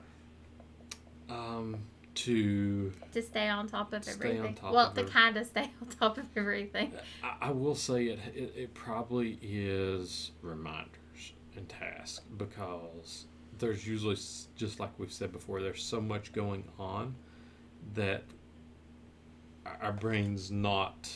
Um, 1.29 1.79
to 2.15 2.93
to 3.13 3.23
stay 3.23 3.49
on 3.49 3.69
top 3.69 3.93
of 3.93 4.05
Stay 4.05 4.13
on 4.13 4.17
everything? 4.37 4.55
top 4.55 4.73
well, 4.73 4.89
of 4.89 4.95
to 4.95 5.01
every- 5.01 5.13
kind 5.13 5.37
of 5.37 5.47
stay 5.47 5.71
on 5.83 5.89
top 5.89 6.17
of 6.19 6.25
everything. 6.37 6.93
I, 7.23 7.49
I 7.49 7.51
will 7.51 7.75
say 7.75 8.07
it, 8.07 8.19
it 8.35 8.53
it 8.57 8.75
probably 8.75 9.39
is 9.43 10.33
reminders 10.41 11.35
and 11.57 11.69
tasks 11.69 12.21
because 12.39 13.27
there's 13.61 13.87
usually 13.87 14.17
just 14.57 14.81
like 14.81 14.91
we've 14.99 15.13
said 15.13 15.33
before 15.33 15.63
there's 15.63 15.83
so 15.83 16.01
much 16.01 16.33
going 16.33 16.65
on 16.79 17.15
that 17.95 18.25
our- 19.81 19.93
brains 19.93 20.51
not 20.51 21.11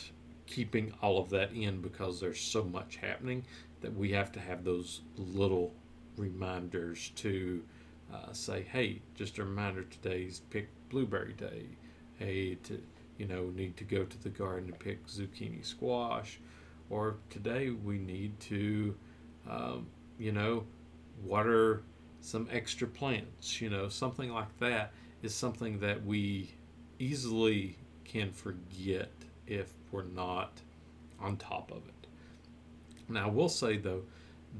keeping 0.45 0.93
all 1.01 1.17
of 1.17 1.29
that 1.29 1.51
in 1.51 1.81
because 1.81 2.19
there's 2.19 2.39
so 2.39 2.63
much 2.63 2.97
happening 2.97 3.43
that 3.81 3.93
we 3.95 4.11
have 4.11 4.31
to 4.31 4.39
have 4.39 4.63
those 4.63 5.01
little 5.17 5.73
reminders 6.17 7.11
to 7.15 7.61
uh, 8.13 8.31
say 8.31 8.65
hey 8.71 9.01
just 9.15 9.37
a 9.39 9.43
reminder 9.43 9.83
today's 9.83 10.41
pick 10.51 10.69
blueberry 10.89 11.33
day. 11.33 11.65
Hey 12.19 12.55
to 12.63 12.81
you 13.17 13.25
know 13.27 13.51
need 13.55 13.75
to 13.77 13.83
go 13.83 14.03
to 14.03 14.23
the 14.23 14.29
garden 14.29 14.69
and 14.69 14.79
pick 14.79 15.05
zucchini 15.07 15.65
squash. 15.65 16.39
Or 16.89 17.17
today 17.29 17.71
we 17.71 17.97
need 17.97 18.39
to 18.41 18.95
um, 19.49 19.87
you 20.19 20.31
know 20.31 20.65
water 21.23 21.81
some 22.21 22.47
extra 22.51 22.87
plants, 22.87 23.61
you 23.61 23.69
know, 23.69 23.87
something 23.89 24.31
like 24.31 24.57
that 24.59 24.91
is 25.21 25.33
something 25.33 25.79
that 25.79 26.03
we 26.05 26.53
easily 26.99 27.77
can 28.03 28.31
forget 28.31 29.11
if 29.47 29.73
we're 29.91 30.03
not 30.03 30.61
on 31.19 31.37
top 31.37 31.71
of 31.71 31.77
it. 31.87 32.07
Now, 33.09 33.25
I 33.27 33.29
will 33.29 33.49
say 33.49 33.77
though, 33.77 34.03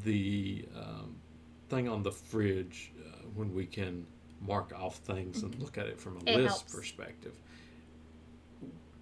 the 0.04 0.68
um, 0.76 1.15
thing 1.70 1.88
on 1.88 2.04
the 2.04 2.12
fridge 2.12 2.91
uh, 3.00 3.26
when 3.34 3.54
we 3.54 3.65
can 3.65 4.06
mark 4.41 4.74
off 4.78 4.98
things 4.98 5.41
and 5.44 5.56
look 5.60 5.78
at 5.78 5.88
it 5.88 6.00
from 6.00 6.18
a 6.18 6.20
Mm-hmm. 6.20 6.28
It 6.28 6.38
list 6.44 6.58
helps. 6.62 6.76
perspective, 6.76 7.34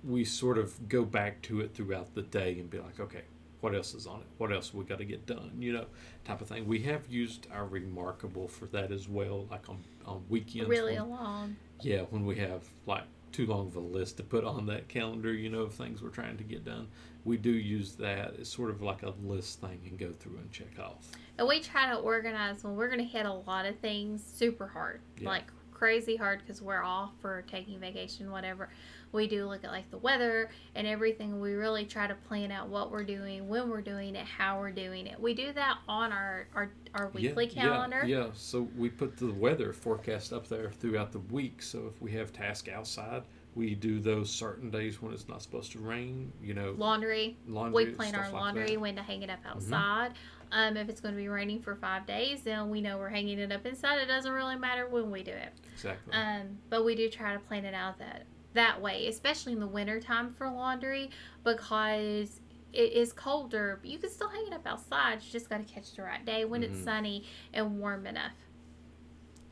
we 0.03 0.25
sort 0.25 0.57
of 0.57 0.89
go 0.89 1.03
back 1.05 1.41
to 1.43 1.61
it 1.61 1.73
throughout 1.73 2.13
the 2.13 2.21
day 2.21 2.59
and 2.59 2.69
be 2.69 2.79
like, 2.79 2.99
okay, 2.99 3.21
what 3.63 3.73
else 3.73 3.93
is 3.93 4.05
on 4.05 4.19
it? 4.19 4.25
What 4.39 4.51
else 4.51 4.73
we 4.73 4.83
got 4.83 4.97
to 4.97 5.05
get 5.05 5.25
done? 5.25 5.51
You 5.57 5.71
know, 5.71 5.85
type 6.25 6.41
of 6.41 6.49
thing. 6.49 6.67
We 6.67 6.79
have 6.79 7.07
used 7.09 7.47
our 7.49 7.65
reMarkable 7.65 8.49
for 8.49 8.65
that 8.67 8.91
as 8.91 9.07
well, 9.07 9.47
like 9.49 9.69
on 9.69 9.79
on 10.05 10.25
weekends. 10.27 10.69
really 10.69 10.95
when- 10.99 11.09
long. 11.09 11.55
yeah, 11.81 12.01
when 12.09 12.25
we 12.25 12.35
have 12.35 12.63
like 12.85 13.03
too 13.31 13.45
long 13.47 13.67
of 13.67 13.75
a 13.77 13.79
list 13.79 14.17
to 14.17 14.23
put 14.23 14.43
on 14.43 14.65
that 14.65 14.89
calendar, 14.89 15.33
you 15.33 15.49
know, 15.49 15.61
of 15.61 15.73
things 15.73 16.01
we're 16.03 16.09
trying 16.09 16.35
to 16.37 16.43
get 16.43 16.65
done, 16.65 16.87
we 17.23 17.37
do 17.37 17.49
use 17.51 17.93
that 17.95 18.33
It's 18.37 18.49
sort 18.49 18.69
of 18.69 18.81
like 18.81 19.01
a 19.03 19.13
list 19.23 19.61
thing 19.61 19.79
and 19.89 19.97
go 19.97 20.11
through 20.19 20.37
and 20.37 20.51
check 20.51 20.77
off. 20.77 21.07
And 21.37 21.47
we 21.47 21.61
try 21.61 21.89
to 21.89 21.95
organize 21.95 22.63
when 22.65 22.75
we're 22.75 22.89
going 22.89 22.99
to 22.99 23.05
hit 23.05 23.25
a 23.25 23.33
lot 23.33 23.65
of 23.65 23.79
things 23.79 24.21
super 24.23 24.67
hard, 24.67 24.99
Yeah. 25.17 25.29
like 25.29 25.45
crazy 25.71 26.15
hard 26.17 26.41
because 26.41 26.61
we're 26.61 26.83
off 26.83 27.11
for 27.21 27.43
taking 27.47 27.79
vacation, 27.79 28.29
whatever. 28.29 28.69
We 29.13 29.27
do 29.27 29.45
look 29.47 29.63
at 29.63 29.71
like 29.71 29.89
the 29.91 29.99
weather 29.99 30.49
and 30.75 30.85
everything. 30.85 31.39
We 31.39 31.53
really 31.53 31.85
try 31.85 32.07
to 32.07 32.15
plan 32.15 32.51
out 32.51 32.67
what 32.67 32.91
we're 32.91 33.03
doing, 33.03 33.47
when 33.47 33.69
we're 33.69 33.81
doing 33.81 34.15
it, 34.15 34.25
how 34.25 34.59
we're 34.59 34.71
doing 34.71 35.07
it. 35.07 35.19
We 35.19 35.33
do 35.33 35.53
that 35.53 35.77
on 35.87 36.11
our 36.11 36.47
our, 36.55 36.71
our 36.95 37.09
weekly 37.13 37.45
yeah, 37.53 37.61
calendar. 37.61 38.03
Yeah, 38.05 38.17
yeah, 38.17 38.27
so 38.33 38.67
we 38.75 38.89
put 38.89 39.15
the 39.15 39.31
weather 39.31 39.71
forecast 39.71 40.33
up 40.33 40.47
there 40.47 40.71
throughout 40.71 41.11
the 41.11 41.19
week. 41.19 41.61
So 41.61 41.85
if 41.87 42.01
we 42.01 42.11
have 42.13 42.33
tasks 42.33 42.67
outside, 42.67 43.23
we 43.55 43.75
do 43.75 43.99
those 43.99 44.31
certain 44.31 44.71
days 44.71 45.01
when 45.01 45.13
it's 45.13 45.29
not 45.29 45.41
supposed 45.43 45.71
to 45.73 45.79
rain. 45.79 46.33
You 46.41 46.55
know, 46.55 46.73
Laundry. 46.77 47.37
laundry. 47.47 47.85
We 47.85 47.91
plan 47.91 48.15
our 48.15 48.23
like 48.23 48.33
laundry, 48.33 48.63
that. 48.63 48.71
Mm-hmm. 48.71 48.81
when 48.81 48.95
to 48.95 49.03
hang 49.03 49.21
it 49.21 49.29
up 49.29 49.39
outside. 49.45 50.13
Um, 50.51 50.77
if 50.77 50.87
it's 50.87 51.01
going 51.01 51.15
to 51.15 51.19
be 51.19 51.29
raining 51.29 51.61
for 51.61 51.75
five 51.75 52.05
days, 52.05 52.43
then 52.43 52.69
we 52.69 52.79
know 52.79 52.99
we're 52.99 53.09
hanging 53.09 53.39
it 53.39 53.51
up 53.51 53.65
inside. 53.65 53.99
It 53.99 54.05
doesn't 54.05 54.31
really 54.31 54.55
matter 54.55 54.87
when 54.87 55.09
we 55.09 55.23
do 55.23 55.31
it. 55.31 55.51
Exactly. 55.73 56.13
Um, 56.13 56.59
but 56.69 56.85
we 56.85 56.93
do 56.93 57.09
try 57.09 57.33
to 57.33 57.39
plan 57.39 57.65
it 57.65 57.73
out 57.73 57.97
that 57.97 58.25
that 58.53 58.81
way, 58.81 59.07
especially 59.07 59.53
in 59.53 59.59
the 59.59 59.67
winter 59.67 59.99
time 59.99 60.33
for 60.33 60.49
laundry 60.49 61.09
because 61.43 62.39
it 62.71 62.93
is 62.93 63.13
colder. 63.13 63.79
But 63.81 63.89
you 63.89 63.97
can 63.99 64.09
still 64.09 64.29
hang 64.29 64.47
it 64.47 64.53
up 64.53 64.65
outside. 64.65 65.21
You 65.23 65.31
just 65.31 65.49
got 65.49 65.65
to 65.65 65.73
catch 65.73 65.93
the 65.95 66.03
right 66.03 66.23
day 66.25 66.45
when 66.45 66.63
it's 66.63 66.77
Mhm. 66.79 66.83
sunny 66.83 67.25
and 67.53 67.79
warm 67.79 68.05
enough. 68.07 68.33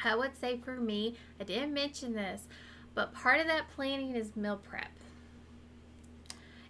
I 0.04 0.16
would 0.16 0.36
say 0.36 0.58
for 0.58 0.76
me, 0.76 1.16
I 1.40 1.44
didn't 1.44 1.74
mention 1.74 2.14
this, 2.14 2.48
but 2.96 3.14
part 3.14 3.40
of 3.40 3.48
that 3.48 3.70
planning 3.70 4.16
is 4.16 4.36
meal 4.36 4.58
prep. 4.58 4.90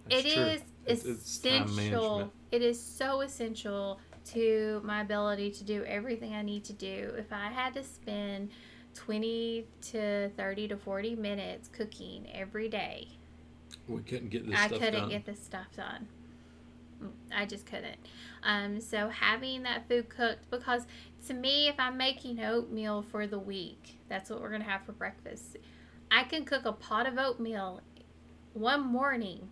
That's 0.09 0.25
It 0.25 0.33
true. 0.33 0.43
is 0.43 0.61
It's- 0.85 1.05
it's 1.05 1.21
essential. 1.37 2.01
management. 2.17 2.33
It 2.51 2.61
is 2.61 2.81
so 2.81 3.21
essential 3.21 3.99
to 4.25 4.81
my 4.83 5.01
ability 5.01 5.51
to 5.51 5.63
do 5.63 5.83
everything 5.85 6.33
I 6.33 6.41
need 6.41 6.65
to 6.65 6.73
do. 6.73 7.13
If 7.17 7.31
I 7.31 7.47
had 7.47 7.73
to 7.75 7.83
spend 7.83 8.51
20 8.93 9.65
to 9.91 10.29
30 10.37 10.67
to 10.69 10.77
40 10.77 11.15
minutes 11.15 11.67
cooking 11.69 12.27
every 12.33 12.67
day, 12.69 13.07
We 13.87 14.01
couldn't 14.01 14.29
get 14.29 14.45
this 14.49 14.59
I 14.59 14.67
couldn't 14.67 14.93
done. 14.93 15.09
get 15.09 15.25
this 15.25 15.41
stuff 15.43 15.67
done. 15.75 16.07
Mm, 17.01 17.09
I 17.35 17.45
just 17.45 17.65
couldn't. 17.65 17.97
Um, 18.43 18.79
so 18.81 19.09
having 19.09 19.63
that 19.63 19.87
food 19.87 20.09
cooked, 20.09 20.49
because 20.49 20.85
to 21.27 21.33
me, 21.33 21.67
if 21.67 21.75
I'm 21.79 21.97
making 21.97 22.43
oatmeal 22.43 23.01
for 23.01 23.27
the 23.27 23.39
week, 23.39 23.97
that's 24.09 24.29
what 24.29 24.41
we're 24.41 24.51
gonna 24.51 24.63
have 24.63 24.83
for 24.83 24.91
breakfast. 24.91 25.57
I 26.09 26.23
can 26.23 26.43
cook 26.45 26.65
a 26.65 26.73
pot 26.73 27.07
of 27.07 27.17
oatmeal 27.17 27.81
one 28.53 28.85
morning 28.85 29.47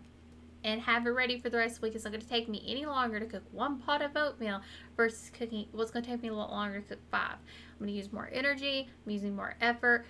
and 0.62 0.82
have 0.82 1.06
it 1.06 1.10
ready 1.10 1.40
for 1.40 1.48
the 1.48 1.56
rest 1.56 1.76
of 1.76 1.80
the 1.80 1.86
week. 1.86 1.94
It's 1.94 2.04
not 2.04 2.12
gonna 2.12 2.22
take 2.24 2.48
me 2.48 2.62
any 2.66 2.84
longer 2.84 3.18
to 3.18 3.24
cook 3.26 3.44
one 3.50 3.78
pot 3.78 4.02
of 4.02 4.14
oatmeal 4.16 4.60
versus 4.96 5.30
cooking. 5.32 5.66
What's 5.72 5.90
gonna 5.90 6.04
take 6.04 6.20
me 6.22 6.28
a 6.28 6.34
lot 6.34 6.50
longer 6.50 6.80
to 6.80 6.86
cook 6.86 6.98
five. 7.10 7.36
I'm 7.80 7.86
gonna 7.86 7.96
use 7.96 8.12
more 8.12 8.28
energy. 8.32 8.88
I'm 9.06 9.10
using 9.12 9.34
more 9.34 9.54
effort. 9.60 10.04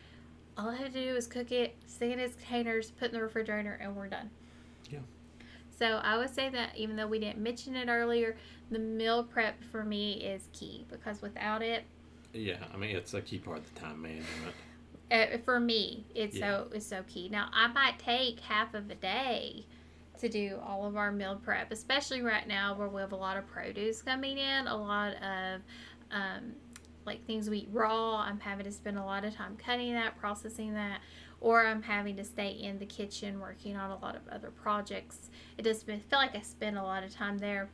All 0.58 0.68
I 0.68 0.76
have 0.76 0.92
to 0.92 1.06
do 1.06 1.14
is 1.16 1.26
cook 1.26 1.52
it, 1.52 1.76
stick 1.86 2.10
it 2.10 2.14
in 2.14 2.18
its 2.20 2.34
containers, 2.34 2.90
put 2.90 3.06
it 3.06 3.12
in 3.12 3.18
the 3.18 3.22
refrigerator, 3.22 3.78
and 3.80 3.94
we're 3.96 4.08
done. 4.08 4.28
Yeah. 4.90 4.98
So 5.70 6.00
I 6.02 6.18
would 6.18 6.34
say 6.34 6.50
that 6.50 6.76
even 6.76 6.96
though 6.96 7.06
we 7.06 7.20
didn't 7.20 7.38
mention 7.38 7.76
it 7.76 7.88
earlier, 7.88 8.36
the 8.70 8.78
meal 8.78 9.22
prep 9.24 9.62
for 9.70 9.84
me 9.84 10.14
is 10.14 10.48
key 10.52 10.84
because 10.90 11.22
without 11.22 11.62
it, 11.62 11.84
Yeah, 12.34 12.58
I 12.74 12.76
mean 12.76 12.94
it's 12.96 13.14
a 13.14 13.22
key 13.22 13.38
part 13.38 13.58
of 13.58 13.72
the 13.74 13.80
time 13.80 14.02
management. 14.02 14.54
uh, 15.12 15.38
for 15.44 15.58
me, 15.60 16.04
it's 16.14 16.36
Yeah. 16.36 16.64
so 16.64 16.68
it's 16.74 16.86
so 16.86 17.04
key. 17.04 17.28
Now 17.28 17.48
I 17.52 17.68
might 17.68 17.98
take 18.00 18.40
half 18.40 18.74
of 18.74 18.90
a 18.90 18.94
day 18.96 19.64
to 20.18 20.28
do 20.28 20.58
all 20.62 20.84
of 20.84 20.96
our 20.96 21.10
meal 21.12 21.40
prep, 21.42 21.70
especially 21.72 22.20
right 22.20 22.46
now 22.46 22.74
where 22.74 22.88
we 22.88 23.00
have 23.00 23.12
a 23.12 23.16
lot 23.16 23.36
of 23.38 23.46
produce 23.46 24.02
coming 24.02 24.36
in, 24.36 24.66
a 24.66 24.76
lot 24.76 25.14
of 25.22 25.60
um, 26.10 26.52
like 27.06 27.24
things 27.26 27.48
we 27.50 27.58
eat 27.58 27.68
raw. 27.72 28.16
I'm 28.16 28.40
having 28.40 28.64
to 28.64 28.72
spend 28.72 28.98
a 28.98 29.04
lot 29.04 29.24
of 29.24 29.34
time 29.34 29.56
cutting 29.56 29.92
that, 29.94 30.18
processing 30.18 30.74
that, 30.74 31.00
or 31.40 31.66
I'm 31.66 31.82
having 31.82 32.16
to 32.16 32.24
stay 32.24 32.50
in 32.50 32.78
the 32.78 32.86
kitchen 32.86 33.40
working 33.40 33.76
on 33.76 33.90
a 33.90 33.98
lot 33.98 34.16
of 34.16 34.22
other 34.28 34.50
projects. 34.50 35.30
It 35.58 35.62
does 35.62 35.82
feel 35.82 35.98
like 36.12 36.36
I 36.36 36.42
spend 36.42 36.78
a 36.78 36.82
lot 36.82 37.02
of 37.02 37.14
time 37.14 37.38
there. 37.38 37.68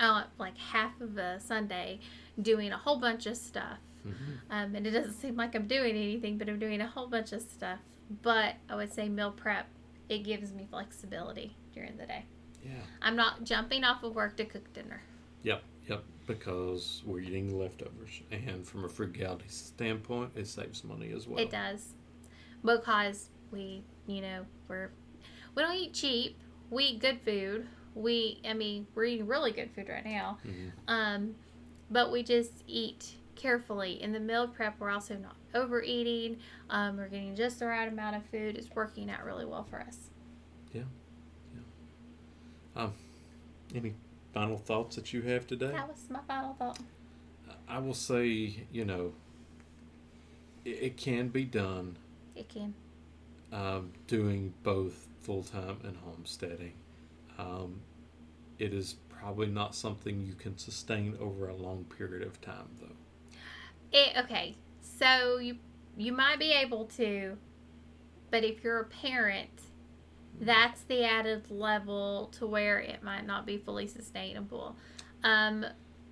Uh, 0.00 0.24
like 0.38 0.58
half 0.58 1.00
of 1.00 1.16
a 1.18 1.38
Sunday 1.38 2.00
doing 2.42 2.72
a 2.72 2.76
whole 2.76 2.98
bunch 2.98 3.26
of 3.26 3.36
stuff 3.36 3.78
hmm 4.04 4.12
um, 4.50 4.74
and 4.74 4.86
it 4.86 4.90
doesn't 4.90 5.14
seem 5.14 5.36
like 5.36 5.54
I'm 5.54 5.66
doing 5.66 5.96
anything, 5.96 6.38
but 6.38 6.48
I'm 6.48 6.58
doing 6.58 6.80
a 6.80 6.86
whole 6.86 7.08
bunch 7.08 7.32
of 7.32 7.40
stuff. 7.40 7.80
But 8.22 8.54
I 8.68 8.76
would 8.76 8.92
say 8.92 9.08
meal 9.08 9.32
prep, 9.32 9.66
it 10.08 10.18
gives 10.18 10.52
me 10.52 10.66
flexibility 10.70 11.56
during 11.72 11.96
the 11.96 12.06
day. 12.06 12.26
Yeah. 12.62 12.72
I'm 13.02 13.16
not 13.16 13.44
jumping 13.44 13.82
off 13.82 14.02
of 14.04 14.14
work 14.14 14.36
to 14.36 14.44
cook 14.44 14.72
dinner. 14.72 15.02
Yep, 15.42 15.62
yep, 15.88 16.04
because 16.26 17.02
we're 17.04 17.20
eating 17.20 17.58
leftovers. 17.58 18.22
And 18.30 18.66
from 18.66 18.84
a 18.84 18.88
frugality 18.88 19.48
standpoint, 19.48 20.32
it 20.34 20.46
saves 20.46 20.84
money 20.84 21.12
as 21.12 21.26
well. 21.26 21.38
It 21.38 21.50
does. 21.50 21.94
Because 22.64 23.28
we, 23.50 23.82
you 24.06 24.22
know, 24.22 24.46
we're, 24.68 24.90
we 25.54 25.62
don't 25.62 25.74
eat 25.76 25.94
cheap. 25.94 26.38
We 26.70 26.84
eat 26.84 27.00
good 27.00 27.20
food. 27.24 27.66
We, 27.94 28.40
I 28.48 28.54
mean, 28.54 28.86
we're 28.94 29.04
eating 29.04 29.26
really 29.26 29.52
good 29.52 29.70
food 29.74 29.88
right 29.88 30.04
now. 30.04 30.38
Mhm. 30.46 30.70
Um, 30.88 31.34
but 31.90 32.10
we 32.10 32.22
just 32.22 32.64
eat 32.66 33.16
carefully. 33.36 34.02
In 34.02 34.12
the 34.12 34.20
meal 34.20 34.48
prep, 34.48 34.80
we're 34.80 34.90
also 34.90 35.16
not 35.16 35.36
overeating. 35.54 36.38
Um, 36.70 36.96
we're 36.96 37.08
getting 37.08 37.36
just 37.36 37.58
the 37.58 37.66
right 37.66 37.86
amount 37.86 38.16
of 38.16 38.24
food. 38.26 38.56
It's 38.56 38.70
working 38.74 39.10
out 39.10 39.24
really 39.24 39.44
well 39.44 39.64
for 39.64 39.80
us. 39.80 40.10
Yeah. 40.72 40.82
Yeah. 41.54 42.82
Um, 42.82 42.92
any 43.74 43.94
final 44.34 44.58
thoughts 44.58 44.96
that 44.96 45.12
you 45.12 45.22
have 45.22 45.46
today? 45.46 45.70
That 45.72 45.88
was 45.88 46.04
my 46.10 46.18
final 46.26 46.54
thought. 46.54 46.78
I 47.68 47.78
will 47.78 47.94
say, 47.94 48.64
you 48.72 48.84
know, 48.84 49.12
it, 50.64 50.70
it 50.82 50.96
can 50.96 51.28
be 51.28 51.44
done 51.44 51.96
It 52.36 52.48
can. 52.48 52.74
um, 53.52 53.92
doing 54.06 54.52
both 54.62 55.06
full 55.22 55.42
time 55.44 55.78
and 55.84 55.96
homesteading. 56.04 56.74
Um, 57.38 57.80
it 58.58 58.74
is 58.74 58.96
probably 59.08 59.46
not 59.46 59.74
something 59.74 60.24
you 60.26 60.34
can 60.34 60.58
sustain 60.58 61.16
over 61.20 61.48
a 61.48 61.54
long 61.56 61.84
period 61.84 62.26
of 62.26 62.40
time, 62.40 62.68
though. 62.80 63.38
It 63.92 64.12
okay. 64.24 64.54
So 64.82 65.38
you 65.38 65.56
you 65.96 66.12
might 66.12 66.38
be 66.38 66.52
able 66.52 66.84
to, 66.96 67.36
but 68.30 68.44
if 68.44 68.62
you're 68.62 68.80
a 68.80 68.84
parent, 68.84 69.48
that's 70.40 70.82
the 70.82 71.04
added 71.04 71.50
level 71.50 72.30
to 72.38 72.46
where 72.46 72.78
it 72.78 73.02
might 73.02 73.26
not 73.26 73.46
be 73.46 73.58
fully 73.58 73.86
sustainable. 73.86 74.76
Um, 75.22 75.64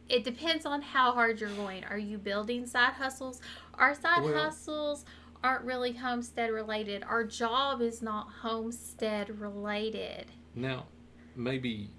it 0.09 0.25
depends 0.25 0.67
on 0.67 0.83
how 0.83 1.13
hard 1.13 1.41
you're 1.41 1.51
going. 1.51 1.85
Are 1.85 1.99
you 1.99 2.19
building 2.19 2.67
side 2.67 2.95
hustles? 2.95 3.41
Our 3.75 3.95
side 3.95 4.23
Well- 4.23 4.35
hustles 4.35 5.05
aren't 5.43 5.65
really 5.65 5.93
homestead 5.93 6.51
related. 6.51 7.03
Our 7.03 7.25
job 7.25 7.81
is 7.83 8.01
not 8.03 8.31
homestead 8.31 9.41
related. 9.41 10.27
Now, 10.55 10.87
maybe 11.35 11.91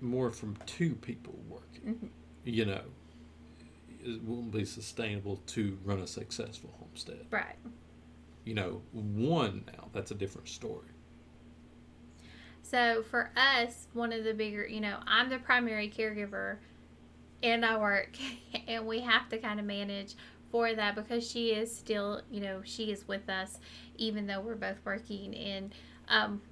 more 0.00 0.30
from 0.30 0.56
two 0.66 0.94
people 0.94 1.34
working, 1.48 1.94
Mhm. 1.96 2.10
you 2.44 2.64
know, 2.64 2.84
it 4.00 4.22
won't 4.22 4.52
be 4.52 4.64
sustainable 4.64 5.38
to 5.48 5.78
run 5.82 5.98
a 5.98 6.06
successful 6.06 6.72
homestead. 6.78 7.26
Right. 7.30 7.56
You 8.44 8.54
know, 8.54 8.82
one 8.92 9.64
now, 9.66 9.88
that's 9.92 10.10
a 10.12 10.14
different 10.14 10.48
story. 10.48 10.86
So 12.70 13.02
for 13.10 13.30
us, 13.34 13.86
one 13.94 14.12
of 14.12 14.24
the 14.24 14.34
bigger, 14.34 14.66
you 14.66 14.80
know, 14.80 14.98
I'm 15.06 15.30
the 15.30 15.38
primary 15.38 15.88
caregiver 15.88 16.58
and 17.42 17.64
I 17.64 17.78
work 17.78 18.16
and 18.68 18.86
we 18.86 19.00
have 19.00 19.28
to 19.30 19.38
kind 19.38 19.58
of 19.58 19.64
manage 19.64 20.16
for 20.50 20.74
that 20.74 20.94
because 20.94 21.28
she 21.28 21.50
is 21.50 21.74
still, 21.74 22.20
you 22.30 22.40
know, 22.40 22.60
she 22.64 22.90
is 22.90 23.08
with 23.08 23.28
us 23.30 23.58
even 23.96 24.26
though 24.26 24.40
we're 24.40 24.54
both 24.54 24.76
working 24.84 25.34
and 25.34 25.74
um 26.08 26.42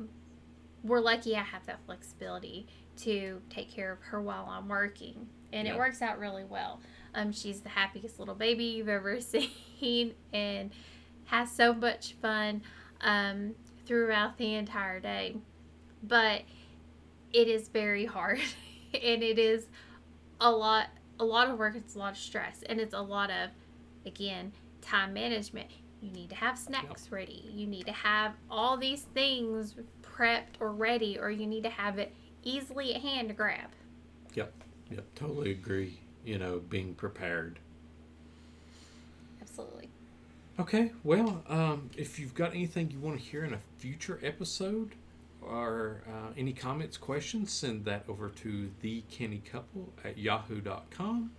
we're 0.83 1.01
lucky 1.01 1.37
I 1.37 1.43
have 1.43 1.67
that 1.67 1.81
flexibility 1.85 2.67
to 2.99 3.43
take 3.51 3.71
care 3.71 3.93
of 3.93 4.01
her 4.03 4.23
while 4.23 4.49
I'm 4.49 4.69
working 4.69 5.29
and 5.53 5.69
Yeah. 5.69 5.75
it 5.75 5.79
works 5.79 6.01
out 6.01 6.19
really 6.19 6.45
well. 6.45 6.81
Um, 7.15 7.33
she's 7.33 7.61
the 7.61 7.69
happiest 7.69 8.19
little 8.19 8.35
baby 8.35 8.65
you've 8.65 8.89
ever 8.89 9.21
seen 9.81 10.15
and 10.33 10.71
has 11.25 11.51
so 11.51 11.75
much 11.75 12.15
fun 12.23 12.63
um, 13.03 13.55
throughout 13.85 14.39
the 14.39 14.55
entire 14.55 15.01
day. 15.01 15.37
But 16.03 16.43
it 17.33 17.49
is 17.49 17.69
very 17.69 18.05
hard 18.05 18.41
and 18.95 19.23
it 19.23 19.39
is 19.39 19.67
a 20.41 20.51
lot 20.51 20.89
a 21.19 21.25
lot 21.25 21.49
of 21.49 21.59
work 21.59 21.75
it's 21.75 21.95
a 21.95 21.99
lot 21.99 22.13
of 22.13 22.19
stress 22.19 22.63
and 22.69 22.79
it's 22.79 22.95
a 22.95 23.01
lot 23.01 23.31
of 23.31 23.51
again 24.05 24.53
time 24.81 25.13
management. 25.13 25.69
You 26.01 26.11
need 26.13 26.29
to 26.29 26.37
have 26.37 26.59
snacks 26.59 27.05
yep. 27.05 27.13
ready. 27.13 27.51
You 27.53 27.67
need 27.67 27.87
to 27.87 27.93
have 27.93 28.35
all 28.51 28.77
these 28.77 29.03
things 29.15 29.75
prepped 30.03 30.61
or 30.61 30.71
ready 30.71 31.19
or 31.19 31.31
you 31.31 31.47
need 31.47 31.65
to 31.65 31.71
have 31.71 31.99
it 31.99 32.13
easily 32.45 32.95
at 32.95 33.01
hand 33.01 33.29
to 33.29 33.35
grab. 33.35 33.71
Yep. 34.35 34.53
Yep. 34.91 35.05
Totally 35.15 35.51
agree 35.51 35.99
you 36.25 36.39
know 36.39 36.61
being 36.69 36.95
prepared. 36.95 37.59
Absolutely. 39.41 39.89
Okay. 40.61 40.93
Well 41.03 41.43
um, 41.49 41.91
if 41.97 42.19
you've 42.19 42.35
got 42.35 42.51
anything 42.53 42.91
you 42.91 42.99
want 42.99 43.19
to 43.19 43.25
hear 43.25 43.45
in 43.45 43.55
a 43.55 43.61
future 43.79 44.21
episode 44.23 44.93
or 45.49 46.03
uh, 46.09 46.33
any 46.37 46.53
comments, 46.53 46.97
questions, 46.97 47.53
send 47.53 47.85
that 47.85 48.05
over 48.09 48.29
to 48.29 48.71
the 48.81 49.03
Canny 49.11 49.43
Couple 49.51 49.93
at 50.05 50.19
yahoo.com. 50.19 51.31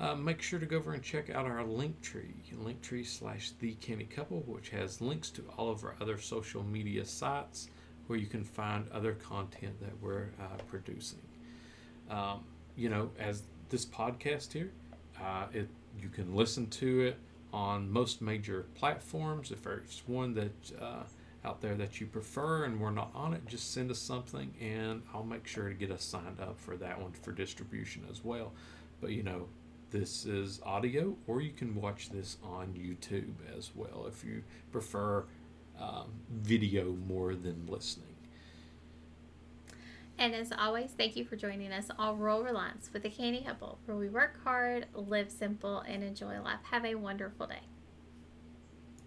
Uh, 0.00 0.14
make 0.14 0.40
sure 0.40 0.60
to 0.60 0.66
go 0.66 0.76
over 0.76 0.92
and 0.92 1.02
check 1.02 1.28
out 1.30 1.44
our 1.44 1.64
Linktree, 1.64 2.32
link 2.56 2.80
tree 2.82 3.02
slash 3.02 3.50
the 3.58 3.74
Couple, 4.14 4.42
which 4.46 4.68
has 4.70 5.00
links 5.00 5.30
to 5.30 5.44
all 5.56 5.70
of 5.70 5.84
our 5.84 5.96
other 6.00 6.18
social 6.18 6.62
media 6.62 7.04
sites 7.04 7.68
where 8.06 8.18
you 8.18 8.26
can 8.26 8.44
find 8.44 8.88
other 8.90 9.14
content 9.14 9.78
that 9.80 10.00
we're 10.00 10.28
uh, 10.40 10.56
producing. 10.68 11.18
Um, 12.10 12.44
you 12.76 12.88
know, 12.88 13.10
as 13.18 13.42
this 13.68 13.84
podcast 13.84 14.52
here, 14.52 14.70
uh, 15.20 15.46
it 15.52 15.68
you 16.00 16.08
can 16.08 16.34
listen 16.34 16.68
to 16.68 17.00
it 17.00 17.18
on 17.52 17.90
most 17.90 18.22
major 18.22 18.66
platforms. 18.74 19.50
If 19.50 19.62
there's 19.62 20.02
one 20.06 20.34
that 20.34 20.52
uh, 20.80 21.02
out 21.44 21.60
there 21.60 21.74
that 21.76 22.00
you 22.00 22.06
prefer 22.06 22.64
and 22.64 22.80
we're 22.80 22.90
not 22.90 23.10
on 23.14 23.34
it, 23.34 23.46
just 23.46 23.72
send 23.72 23.90
us 23.90 23.98
something 23.98 24.52
and 24.60 25.02
I'll 25.14 25.24
make 25.24 25.46
sure 25.46 25.68
to 25.68 25.74
get 25.74 25.90
us 25.90 26.04
signed 26.04 26.40
up 26.40 26.58
for 26.58 26.76
that 26.76 27.00
one 27.00 27.12
for 27.12 27.32
distribution 27.32 28.04
as 28.10 28.24
well. 28.24 28.52
But 29.00 29.12
you 29.12 29.22
know, 29.22 29.48
this 29.90 30.26
is 30.26 30.60
audio, 30.64 31.16
or 31.26 31.40
you 31.40 31.52
can 31.52 31.74
watch 31.74 32.10
this 32.10 32.36
on 32.42 32.74
YouTube 32.74 33.34
as 33.56 33.70
well 33.74 34.06
if 34.06 34.22
you 34.22 34.42
prefer 34.70 35.24
um, 35.80 36.10
video 36.30 36.96
more 37.06 37.34
than 37.34 37.66
listening. 37.66 38.06
And 40.18 40.34
as 40.34 40.52
always, 40.52 40.90
thank 40.90 41.16
you 41.16 41.24
for 41.24 41.36
joining 41.36 41.72
us 41.72 41.88
on 41.96 42.18
Rural 42.18 42.42
Reliance 42.42 42.90
with 42.92 43.04
the 43.04 43.08
Canny 43.08 43.42
Couple, 43.46 43.78
where 43.86 43.96
we 43.96 44.08
work 44.08 44.42
hard, 44.42 44.86
live 44.92 45.30
simple, 45.30 45.78
and 45.80 46.02
enjoy 46.02 46.40
life. 46.40 46.58
Have 46.72 46.84
a 46.84 46.96
wonderful 46.96 47.46
day. 47.46 47.62